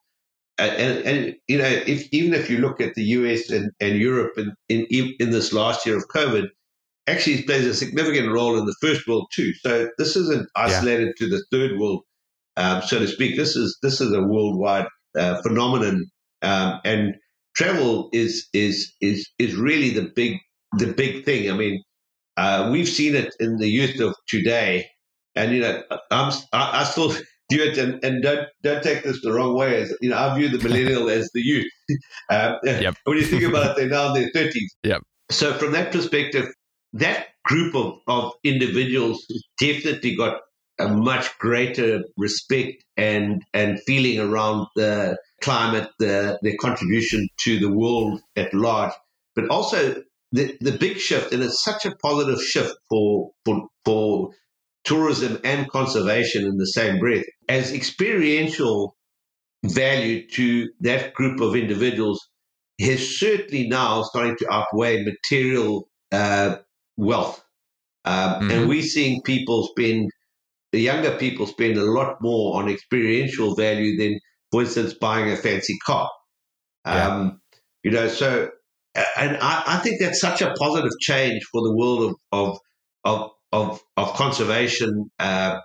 [0.58, 3.97] And, and, and you know, if even if you look at the US and, and
[3.97, 6.47] Europe in, in in this last year of COVID,
[7.08, 9.54] actually it plays a significant role in the first world too.
[9.62, 11.26] So this isn't isolated yeah.
[11.26, 12.04] to the third world,
[12.58, 13.38] um, so to speak.
[13.38, 14.88] This is this is a worldwide
[15.18, 16.10] uh, phenomenon,
[16.41, 17.16] um, and
[17.56, 20.38] travel is is is is really the big
[20.78, 21.49] the big thing.
[21.52, 21.84] I mean,
[22.42, 24.88] uh, we've seen it in the youth of today,
[25.36, 27.10] and you know, I'm I, I still
[27.52, 29.82] view it, and, and don't don't take this the wrong way.
[29.82, 31.72] As you know, I view the millennial as the youth.
[32.32, 32.96] Um, yep.
[33.04, 34.74] When you think about it, they're now in their thirties.
[34.84, 35.02] Yep.
[35.30, 36.46] So from that perspective,
[36.94, 39.26] that group of, of individuals
[39.60, 40.39] definitely got
[40.80, 47.70] a much greater respect and and feeling around the climate, the their contribution to the
[47.70, 48.94] world at large,
[49.36, 50.02] but also
[50.32, 54.30] the, the big shift, and it's such a positive shift for, for, for
[54.84, 58.96] tourism and conservation in the same breath, as experiential
[59.64, 62.20] value to that group of individuals
[62.80, 66.56] is certainly now starting to outweigh material uh,
[66.98, 67.44] wealth.
[68.06, 68.52] Um, mm-hmm.
[68.52, 70.10] And we're seeing people spend,
[70.72, 74.20] the younger people spend a lot more on experiential value than,
[74.52, 76.10] for instance, buying a fancy car.
[76.86, 77.40] Um,
[77.84, 78.52] You know, so
[78.96, 82.58] and I, I, think that's such a positive change for the world of
[83.04, 85.60] of of of, conservation uh,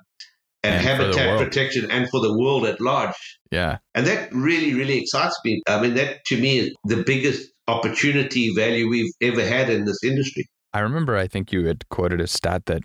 [0.62, 3.14] and, and, habitat protection, and for the world at large.
[3.50, 5.62] Yeah, and that really really excites me.
[5.66, 10.02] I mean, that to me is the biggest opportunity value we've ever had in this
[10.04, 10.46] industry.
[10.72, 12.82] I remember, I think you had quoted a stat that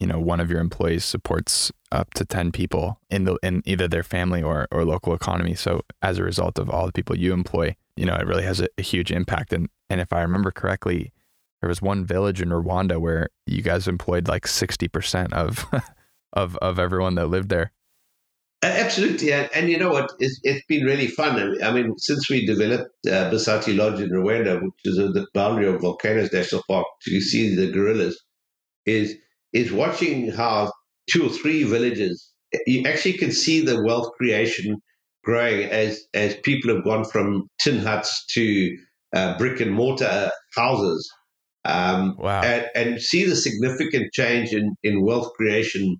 [0.00, 3.88] you know one of your employees supports up to 10 people in the in either
[3.88, 7.32] their family or or local economy so as a result of all the people you
[7.32, 10.50] employ you know it really has a, a huge impact and and if i remember
[10.50, 11.12] correctly
[11.60, 15.64] there was one village in Rwanda where you guys employed like 60% of
[16.34, 17.72] of of everyone that lived there
[18.64, 20.10] Absolutely, and, and, you know what?
[20.20, 21.62] It's, it's been really fun.
[21.62, 25.68] I mean, since we developed uh, Bisate Lodge in Rwanda, which is at the boundary
[25.68, 28.18] of Volcanoes National Park, to see the gorillas,
[28.86, 29.16] is
[29.52, 30.72] is watching how
[31.10, 32.32] two or three villages,
[32.66, 34.80] you actually can see the wealth creation
[35.24, 38.76] growing as as people have gone from tin huts to
[39.14, 41.10] uh, brick and mortar houses.
[41.64, 42.42] Um, wow!
[42.42, 45.96] And, and see the significant change in in wealth creation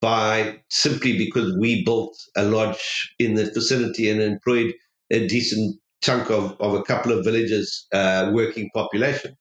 [0.00, 4.74] by simply because we built a lodge in the vicinity and employed
[5.10, 9.36] a decent chunk of, of a couple of villages uh, working population.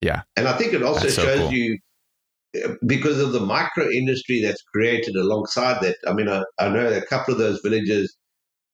[0.00, 0.22] Yeah.
[0.36, 1.52] And I think it also so shows cool.
[1.52, 1.78] you
[2.86, 5.96] because of the micro industry that's created alongside that.
[6.06, 8.16] I mean, I, I, know a couple of those villages.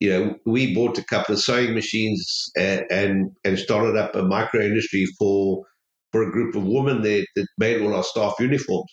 [0.04, 4.22] You know, we bought a couple of sewing machines and and, and started up a
[4.22, 5.64] micro industry for
[6.12, 8.92] for a group of women there that made all our staff uniforms.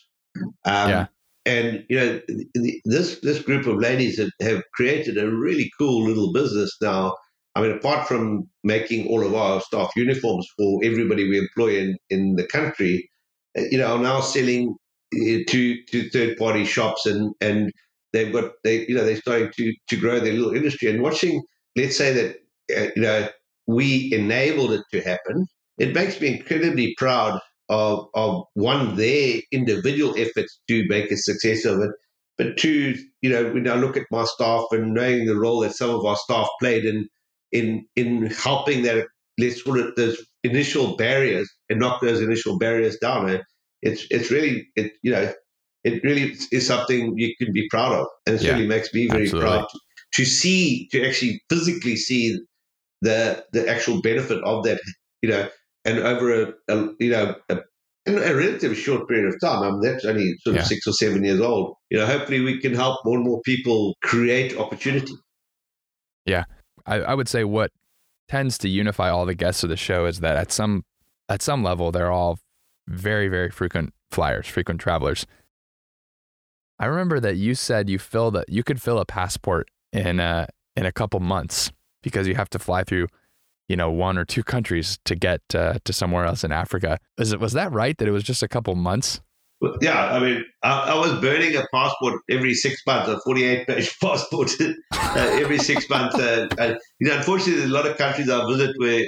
[0.66, 1.06] Um, yeah.
[1.46, 2.22] And you know,
[2.86, 7.16] this this group of ladies have, have created a really cool little business now.
[7.56, 11.98] I mean, apart from making all of our staff uniforms for everybody we employ in,
[12.10, 13.10] in the country,
[13.56, 14.76] you know, are now selling
[15.14, 17.72] uh, to to third party shops and and
[18.14, 21.42] they've got they you know they're starting to to grow their little industry and watching.
[21.76, 22.36] Let's say that
[22.78, 23.30] uh, you know
[23.68, 25.48] we enabled it to happen.
[25.78, 27.40] It makes me incredibly proud
[27.70, 31.92] of of one their individual efforts to make a success of it,
[32.38, 35.76] but two, you know, when I look at my staff and knowing the role that
[35.76, 37.08] some of our staff played in
[37.52, 39.08] in in helping that
[39.40, 43.42] let's call it those initial barriers and knock those initial barriers down.
[43.82, 45.32] It's it's really it you know
[45.84, 49.08] it really is something you can be proud of, and it yeah, really makes me
[49.08, 49.50] very absolutely.
[49.50, 49.80] proud to,
[50.16, 52.40] to see to actually physically see
[53.02, 54.80] the the actual benefit of that.
[55.22, 55.50] You know,
[55.86, 57.60] and over a, a you know a,
[58.06, 59.64] in a relatively short period of time.
[59.64, 60.68] I mean, that's only sort of yeah.
[60.68, 61.76] six or seven years old.
[61.90, 65.14] You know, hopefully we can help more and more people create opportunity.
[66.26, 66.46] Yeah,
[66.86, 67.72] I, I would say what
[68.28, 70.84] tends to unify all the guests of the show is that at some
[71.30, 72.40] at some level they're all
[72.88, 75.26] very very frequent flyers, frequent travelers.
[76.82, 80.48] I remember that you said you filled a, you could fill a passport in a
[80.76, 81.72] in a couple months
[82.02, 83.08] because you have to fly through
[83.70, 86.98] you know one or two countries to get uh, to somewhere else in Africa.
[87.20, 89.22] Was it was that right that it was just a couple months?
[89.80, 93.96] yeah, I mean, I, I, was burning a passport every six months, a 48 page
[94.02, 94.76] passport uh,
[95.16, 96.16] every six months.
[96.16, 99.06] Uh, and, you know, unfortunately, there's a lot of countries I visit where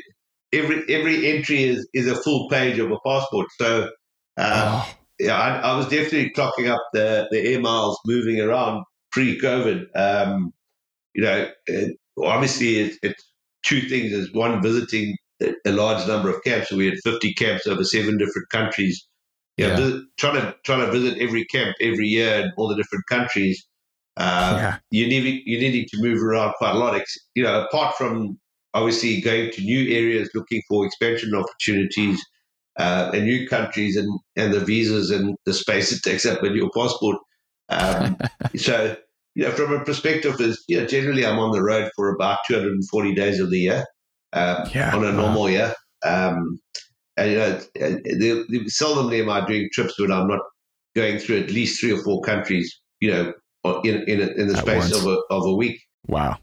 [0.54, 3.48] every every entry is, is a full page of a passport.
[3.58, 3.90] So,
[4.38, 4.96] uh, oh.
[5.20, 9.86] Yeah, I, I, was definitely clocking up the, the air miles moving around pre COVID.
[9.96, 10.54] Um,
[11.14, 13.24] you know, it, obviously, it, it's
[13.66, 14.12] two things.
[14.12, 16.70] Is one, visiting a large number of camps.
[16.70, 19.06] So we had 50 camps over seven different countries
[19.58, 23.06] yeah, Visit, trying to trying to visit every camp every year in all the different
[23.08, 23.66] countries.
[24.18, 24.78] Uh, yeah.
[24.90, 27.00] You need you needing to move around quite a lot.
[27.36, 28.40] You know, apart from
[28.74, 32.20] obviously going to new areas, looking for expansion opportunities
[32.78, 36.56] uh, and new countries, and and the visas and the space it takes up in
[36.56, 37.18] your passport.
[37.70, 38.18] Um,
[38.56, 38.96] so,
[39.36, 42.40] you know, from a perspective, is you know, generally I'm on the road for about
[42.48, 43.86] 240 days of the year
[44.34, 45.48] um, yeah, on a normal wow.
[45.48, 45.74] year.
[46.06, 46.60] Um,
[47.16, 50.42] and, you know, they, they, seldomly am I doing trips when I'm not
[50.96, 53.34] going through at least three or four countries, you know,
[53.84, 55.80] in in, in the space of a, of a week.
[56.08, 56.38] Wow.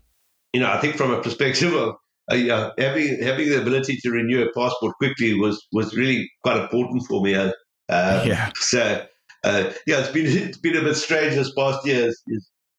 [0.53, 1.97] You know, I think from a perspective of
[2.31, 6.59] uh, yeah, having having the ability to renew a passport quickly was was really quite
[6.59, 7.35] important for me.
[7.35, 7.53] Uh,
[7.89, 8.51] yeah.
[8.57, 9.05] So
[9.45, 12.11] uh, yeah, it's been it's been a bit strange this past year.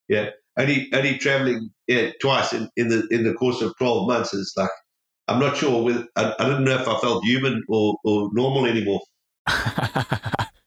[0.08, 4.32] yeah, only only traveling yeah, twice in, in the in the course of twelve months
[4.32, 4.70] is like
[5.28, 5.82] I'm not sure.
[5.82, 9.00] With I, I don't know if I felt human or, or normal anymore.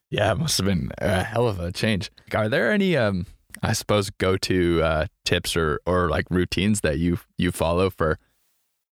[0.10, 2.12] yeah, it must have been a hell of a change.
[2.34, 3.26] Are there any, um,
[3.62, 8.18] I suppose, go to uh, tips or or like routines that you you follow for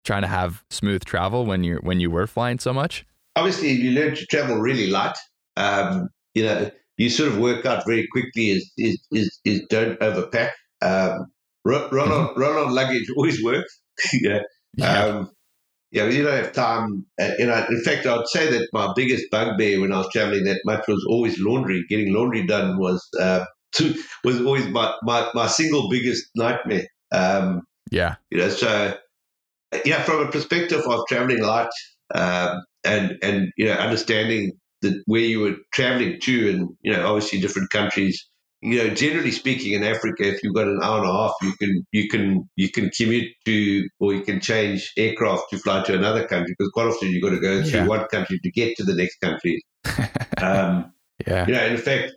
[0.05, 3.05] trying to have smooth travel when you when you were flying so much?
[3.37, 5.17] Obviously, you learn to travel really light.
[5.57, 9.99] Um, you know, you sort of work out very quickly is is is, is don't
[10.01, 10.51] overpack.
[10.83, 11.27] Um,
[11.65, 13.81] run on run on luggage always works.
[14.23, 14.41] yeah.
[14.77, 15.05] yeah.
[15.05, 15.31] Um,
[15.91, 17.07] you you don't have time.
[17.21, 20.45] Uh, you know, in fact, I'd say that my biggest bugbear when I was traveling
[20.45, 21.85] that much was always laundry.
[21.89, 23.45] Getting laundry done was uh,
[24.25, 26.87] was always my, my, my single biggest nightmare.
[27.13, 28.17] Um, yeah.
[28.31, 28.97] You know, so
[29.85, 31.71] yeah, from a perspective of traveling light
[32.15, 34.53] um, and and you know understanding
[34.83, 38.27] that where you were traveling to, and you know, obviously different countries.
[38.63, 41.53] You know, generally speaking, in Africa, if you've got an hour and a half, you
[41.59, 45.95] can you can you can commute to, or you can change aircraft to fly to
[45.95, 47.87] another country because quite often you've got to go through Yeah.
[47.87, 49.63] one country to get to the next country.
[50.43, 50.95] Um,
[51.27, 51.47] yeah.
[51.47, 52.13] you know, in fact,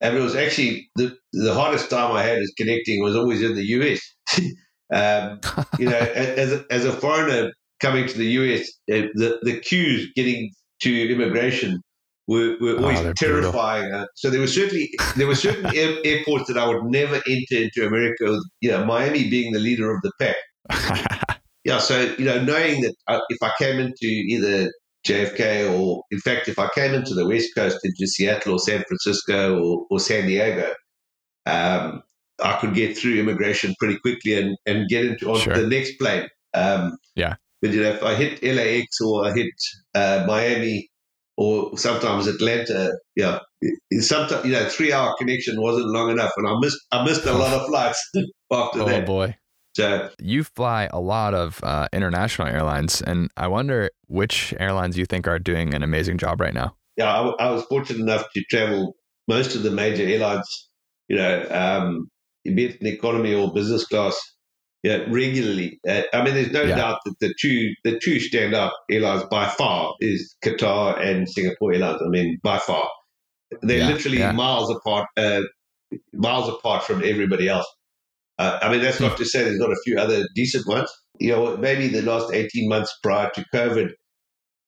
[0.00, 3.54] and it was actually the the hardest time I had is connecting was always in
[3.54, 4.00] the US.
[4.92, 5.40] um,
[5.78, 10.10] you know, as a, as a foreigner coming to the US, uh, the the queues
[10.14, 10.50] getting
[10.82, 11.80] to immigration
[12.26, 13.92] were, were Oh, always they're terrifying.
[13.92, 17.62] Uh, so there were certainly there were certain air, airports that I would never enter
[17.62, 18.38] into America.
[18.60, 20.36] You know, Miami being the leader of the pack.
[21.64, 24.72] Yeah, so you know, knowing that uh, if I came into either
[25.06, 28.82] JFK or, in fact, if I came into the West Coast into Seattle or San
[28.88, 30.72] Francisco or, or San Diego,
[31.44, 32.02] um,
[32.42, 35.54] I could get through immigration pretty quickly and, and get into onto Sure.
[35.54, 36.28] the next plane.
[36.54, 37.34] Um, Yeah.
[37.60, 39.50] But you know, if I hit LAX or I hit
[39.94, 40.88] uh, Miami
[41.36, 43.40] or sometimes Atlanta, yeah,
[44.00, 47.32] sometimes you know, three hour connection wasn't long enough, and I missed I missed a
[47.32, 48.10] lot of flights
[48.52, 49.06] after oh that.
[49.06, 49.36] boy.
[49.76, 55.04] So You fly a lot of uh, international airlines, and I wonder which airlines you
[55.06, 56.76] think are doing an amazing job right now.
[56.96, 58.94] yeah, I, I was fortunate enough to travel
[59.28, 60.68] most of the major airlines,
[61.08, 62.08] you know, um,
[62.54, 64.18] be it in economy or business class,
[64.82, 65.78] yeah, regularly.
[65.88, 66.76] Uh, I mean, there's no Yeah.
[66.76, 72.00] doubt that the two the two standout airlines by far is Qatar and Singapore Airlines.
[72.04, 72.88] I mean, by far,
[73.62, 74.32] they're Yeah, literally yeah.
[74.32, 75.42] miles apart, uh,
[76.12, 77.66] miles apart from everybody else.
[78.38, 80.88] Uh, I mean, that's not to say there's not a few other decent ones.
[81.18, 83.90] You know, maybe the last 18 months prior to COVID,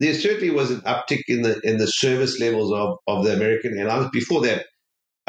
[0.01, 3.78] there certainly was an uptick in the in the service levels of, of the American
[3.78, 4.09] airlines.
[4.12, 4.66] Before that,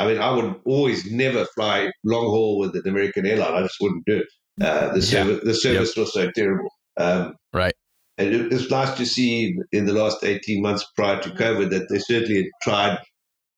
[0.02, 3.54] I mean, I would always never fly long haul with an American airline.
[3.54, 4.28] I just wouldn't do it.
[4.62, 5.06] Uh, the Yeah.
[5.06, 6.70] service the service was so terrible.
[6.98, 7.74] Um, Right.
[8.18, 11.88] and it, it's nice to see in the last 18 months prior to COVID that
[11.90, 12.98] they certainly had tried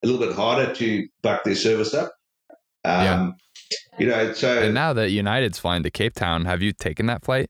[0.04, 2.12] a little bit harder to buck their service up.
[2.86, 3.32] Um, Yeah.
[4.00, 7.24] You know, so And now that United's flying to Cape Town, have you taken that
[7.24, 7.48] flight?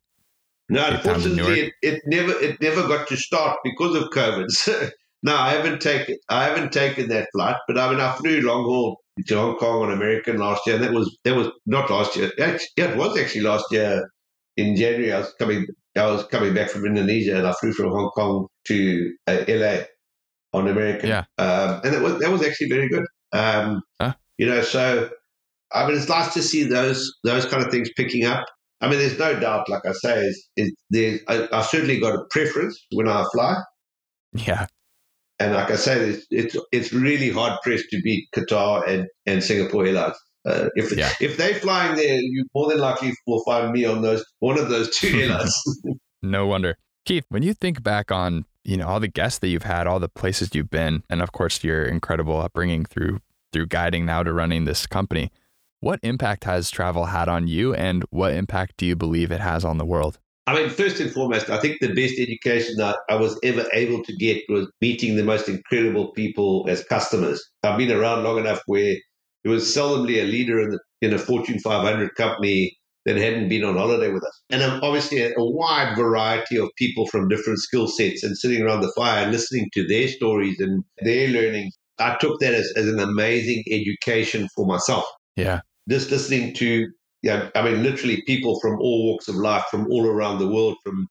[0.70, 4.46] No, Cape unfortunately, it, it never it never got to start because of COVID.
[4.50, 4.90] So,
[5.24, 8.64] no, I haven't taken I haven't taken that flight, but I mean I flew long
[8.64, 10.76] haul to Hong Kong on American last year.
[10.76, 12.32] And that was that was not last year.
[12.40, 14.10] Actually, yeah, it was actually last year
[14.58, 15.14] in January.
[15.14, 15.66] I was coming
[15.96, 19.84] I was coming back from Indonesia and I flew from Hong Kong to uh, LA
[20.54, 21.10] on American.
[21.10, 21.24] Yeah.
[21.38, 23.06] um, and it was that was actually very good.
[23.32, 24.14] Um, Huh?
[24.38, 25.10] You know, so
[25.72, 28.46] I mean, it's nice to see those those kind of things picking up.
[28.82, 32.16] I mean, there's no doubt, like I say, is, is there's, I, I've certainly got
[32.16, 33.56] a preference when I fly.
[34.34, 34.68] Yeah.
[35.44, 39.44] And like I say, it's it's, it's really hard pressed to beat Qatar and, and
[39.44, 40.16] Singapore Airlines.
[40.46, 41.10] Uh, if Yeah.
[41.22, 44.70] if they're flying there, you more than likely will find me on those one of
[44.70, 45.56] those two airlines.
[46.22, 46.78] No wonder.
[47.06, 50.00] Keith, when you think back on, you know, all the guests that you've had, all
[50.00, 53.20] the places you've been, and of course your incredible upbringing through
[53.52, 55.32] through guiding now to running this company,
[55.80, 59.64] what impact has travel had on you and what impact do you believe it has
[59.66, 60.18] on the world?
[60.46, 64.04] I mean, first and foremost, I think the best education that I was ever able
[64.04, 67.42] to get was meeting the most incredible people as customers.
[67.64, 68.96] I've been around long enough where
[69.44, 73.64] there was seldomly a leader in, the, in a Fortune 500 company that hadn't been
[73.64, 74.42] on holiday with us.
[74.50, 78.62] And um, obviously, a, a wide variety of people from different skill sets and sitting
[78.62, 81.74] around the fire and listening to their stories and their learnings.
[82.00, 85.60] I took that as, as an amazing education for myself Yeah.
[85.90, 86.88] just listening to
[87.24, 90.76] yeah i mean literally people from all walks of life from all around the world
[90.84, 91.08] from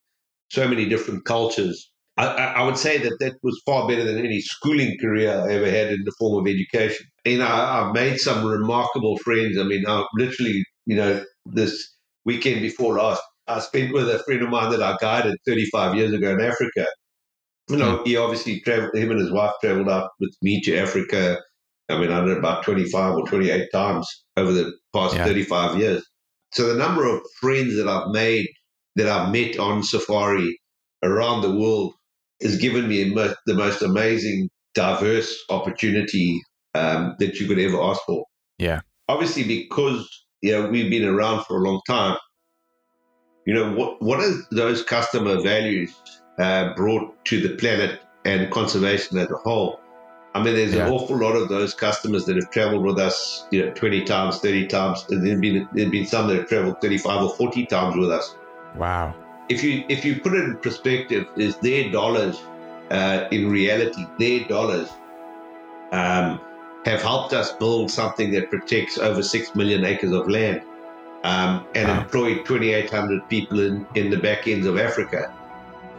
[0.51, 4.41] so many different cultures I, I would say that that was far better than any
[4.41, 7.07] schooling career I ever had in the form of education.
[7.25, 9.59] You know, I- I've made some remarkable friends.
[9.59, 11.97] I mean, I literally, you know, this
[12.27, 16.13] weekend before last, I spent with a friend of mine that I guided 35 years
[16.13, 16.87] ago in Africa.
[17.71, 18.05] You know, hmm.
[18.05, 21.39] he obviously traveled, him and his wife traveled out with me to Africa.
[21.93, 25.25] I mean, I don't know, about 25 or 28 times over the past Yeah.
[25.25, 26.05] 35 years.
[26.53, 28.47] So the number of friends that I've made,
[28.97, 30.59] that I've met on safari
[31.03, 31.95] around the world
[32.43, 36.41] has given me mo- the most amazing, diverse opportunity
[36.75, 38.25] um, that you could ever ask for.
[38.59, 38.81] Yeah.
[39.09, 40.09] Obviously, because
[40.41, 42.17] you know we've been around for a long time.
[43.47, 44.01] You know what?
[44.01, 45.95] What is those customer values
[46.39, 49.81] uh, brought to the planet and conservation as a whole?
[50.35, 50.87] I mean, there's Yeah.
[50.87, 54.39] an awful lot of those customers that have traveled with us, you know, 20 times,
[54.39, 55.05] 30 times.
[55.11, 58.35] And there've been, there've been some that have traveled 35 or 40 times with us.
[58.77, 59.15] Wow.
[59.51, 62.41] if you if you put it in perspective, is their dollars
[62.91, 64.89] uh, in reality, their dollars
[65.93, 66.41] um,
[66.87, 70.63] have helped us build something that protects over six million acres of land
[71.25, 72.01] um, and wow.
[72.01, 75.31] employ 2,800 people in, in the back ends of Africa.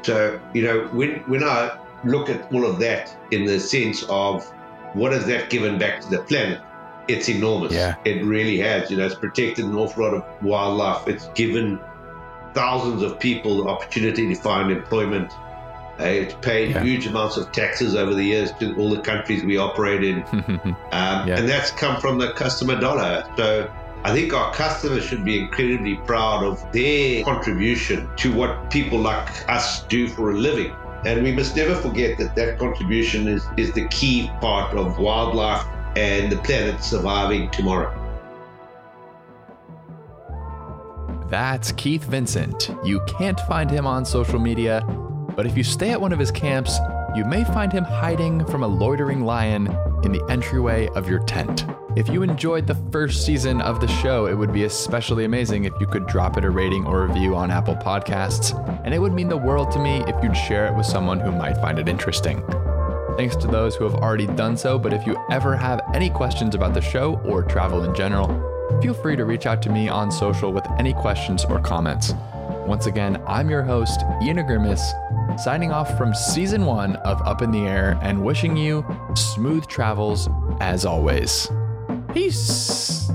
[0.01, 4.49] So you know when when I look at all of that in the sense of
[4.93, 6.61] what has that given back to the planet?
[7.07, 7.73] It's enormous.
[7.73, 7.95] Yeah.
[8.05, 8.89] It really has.
[8.89, 11.07] You know, it's protected an awful lot of wildlife.
[11.07, 11.79] It's given
[12.53, 15.31] thousands of people the opportunity to find employment.
[15.99, 16.83] Uh, it's paid yeah.
[16.83, 20.23] huge amounts of taxes over the years to all the countries we operate in.
[20.31, 21.37] um, yeah.
[21.37, 23.23] And that's come from the customer dollar.
[23.37, 23.71] So
[24.03, 29.49] I think our customers should be incredibly proud of their contribution to what people like
[29.49, 30.75] us do for a living.
[31.05, 35.65] And we must never forget that that contribution is, is the key part of wildlife
[35.97, 37.99] and the planet surviving tomorrow.
[41.29, 42.69] That's Keith Vincent.
[42.83, 44.81] You can't find him on social media,
[45.35, 46.77] but if you stay at one of his camps,
[47.15, 49.67] you may find him hiding from a loitering lion
[50.03, 51.65] in the entryway of your tent.
[51.95, 55.73] If you enjoyed the first season of the show, it would be especially amazing if
[55.79, 58.53] you could drop it a rating or review on Apple Podcasts,
[58.83, 61.31] and it would mean the world to me if you'd share it with someone who
[61.31, 62.43] might find it interesting.
[63.15, 66.55] Thanks to those who have already done so, but if you ever have any questions
[66.55, 68.27] about the show or travel in general,
[68.81, 72.15] feel free to reach out to me on social with any questions or comments.
[72.65, 74.81] Once again, I'm your host, Ian Agrimis,
[75.37, 80.29] signing off from season one of Up in the Air and wishing you smooth travels
[80.59, 81.49] as always.
[82.13, 83.11] Peace.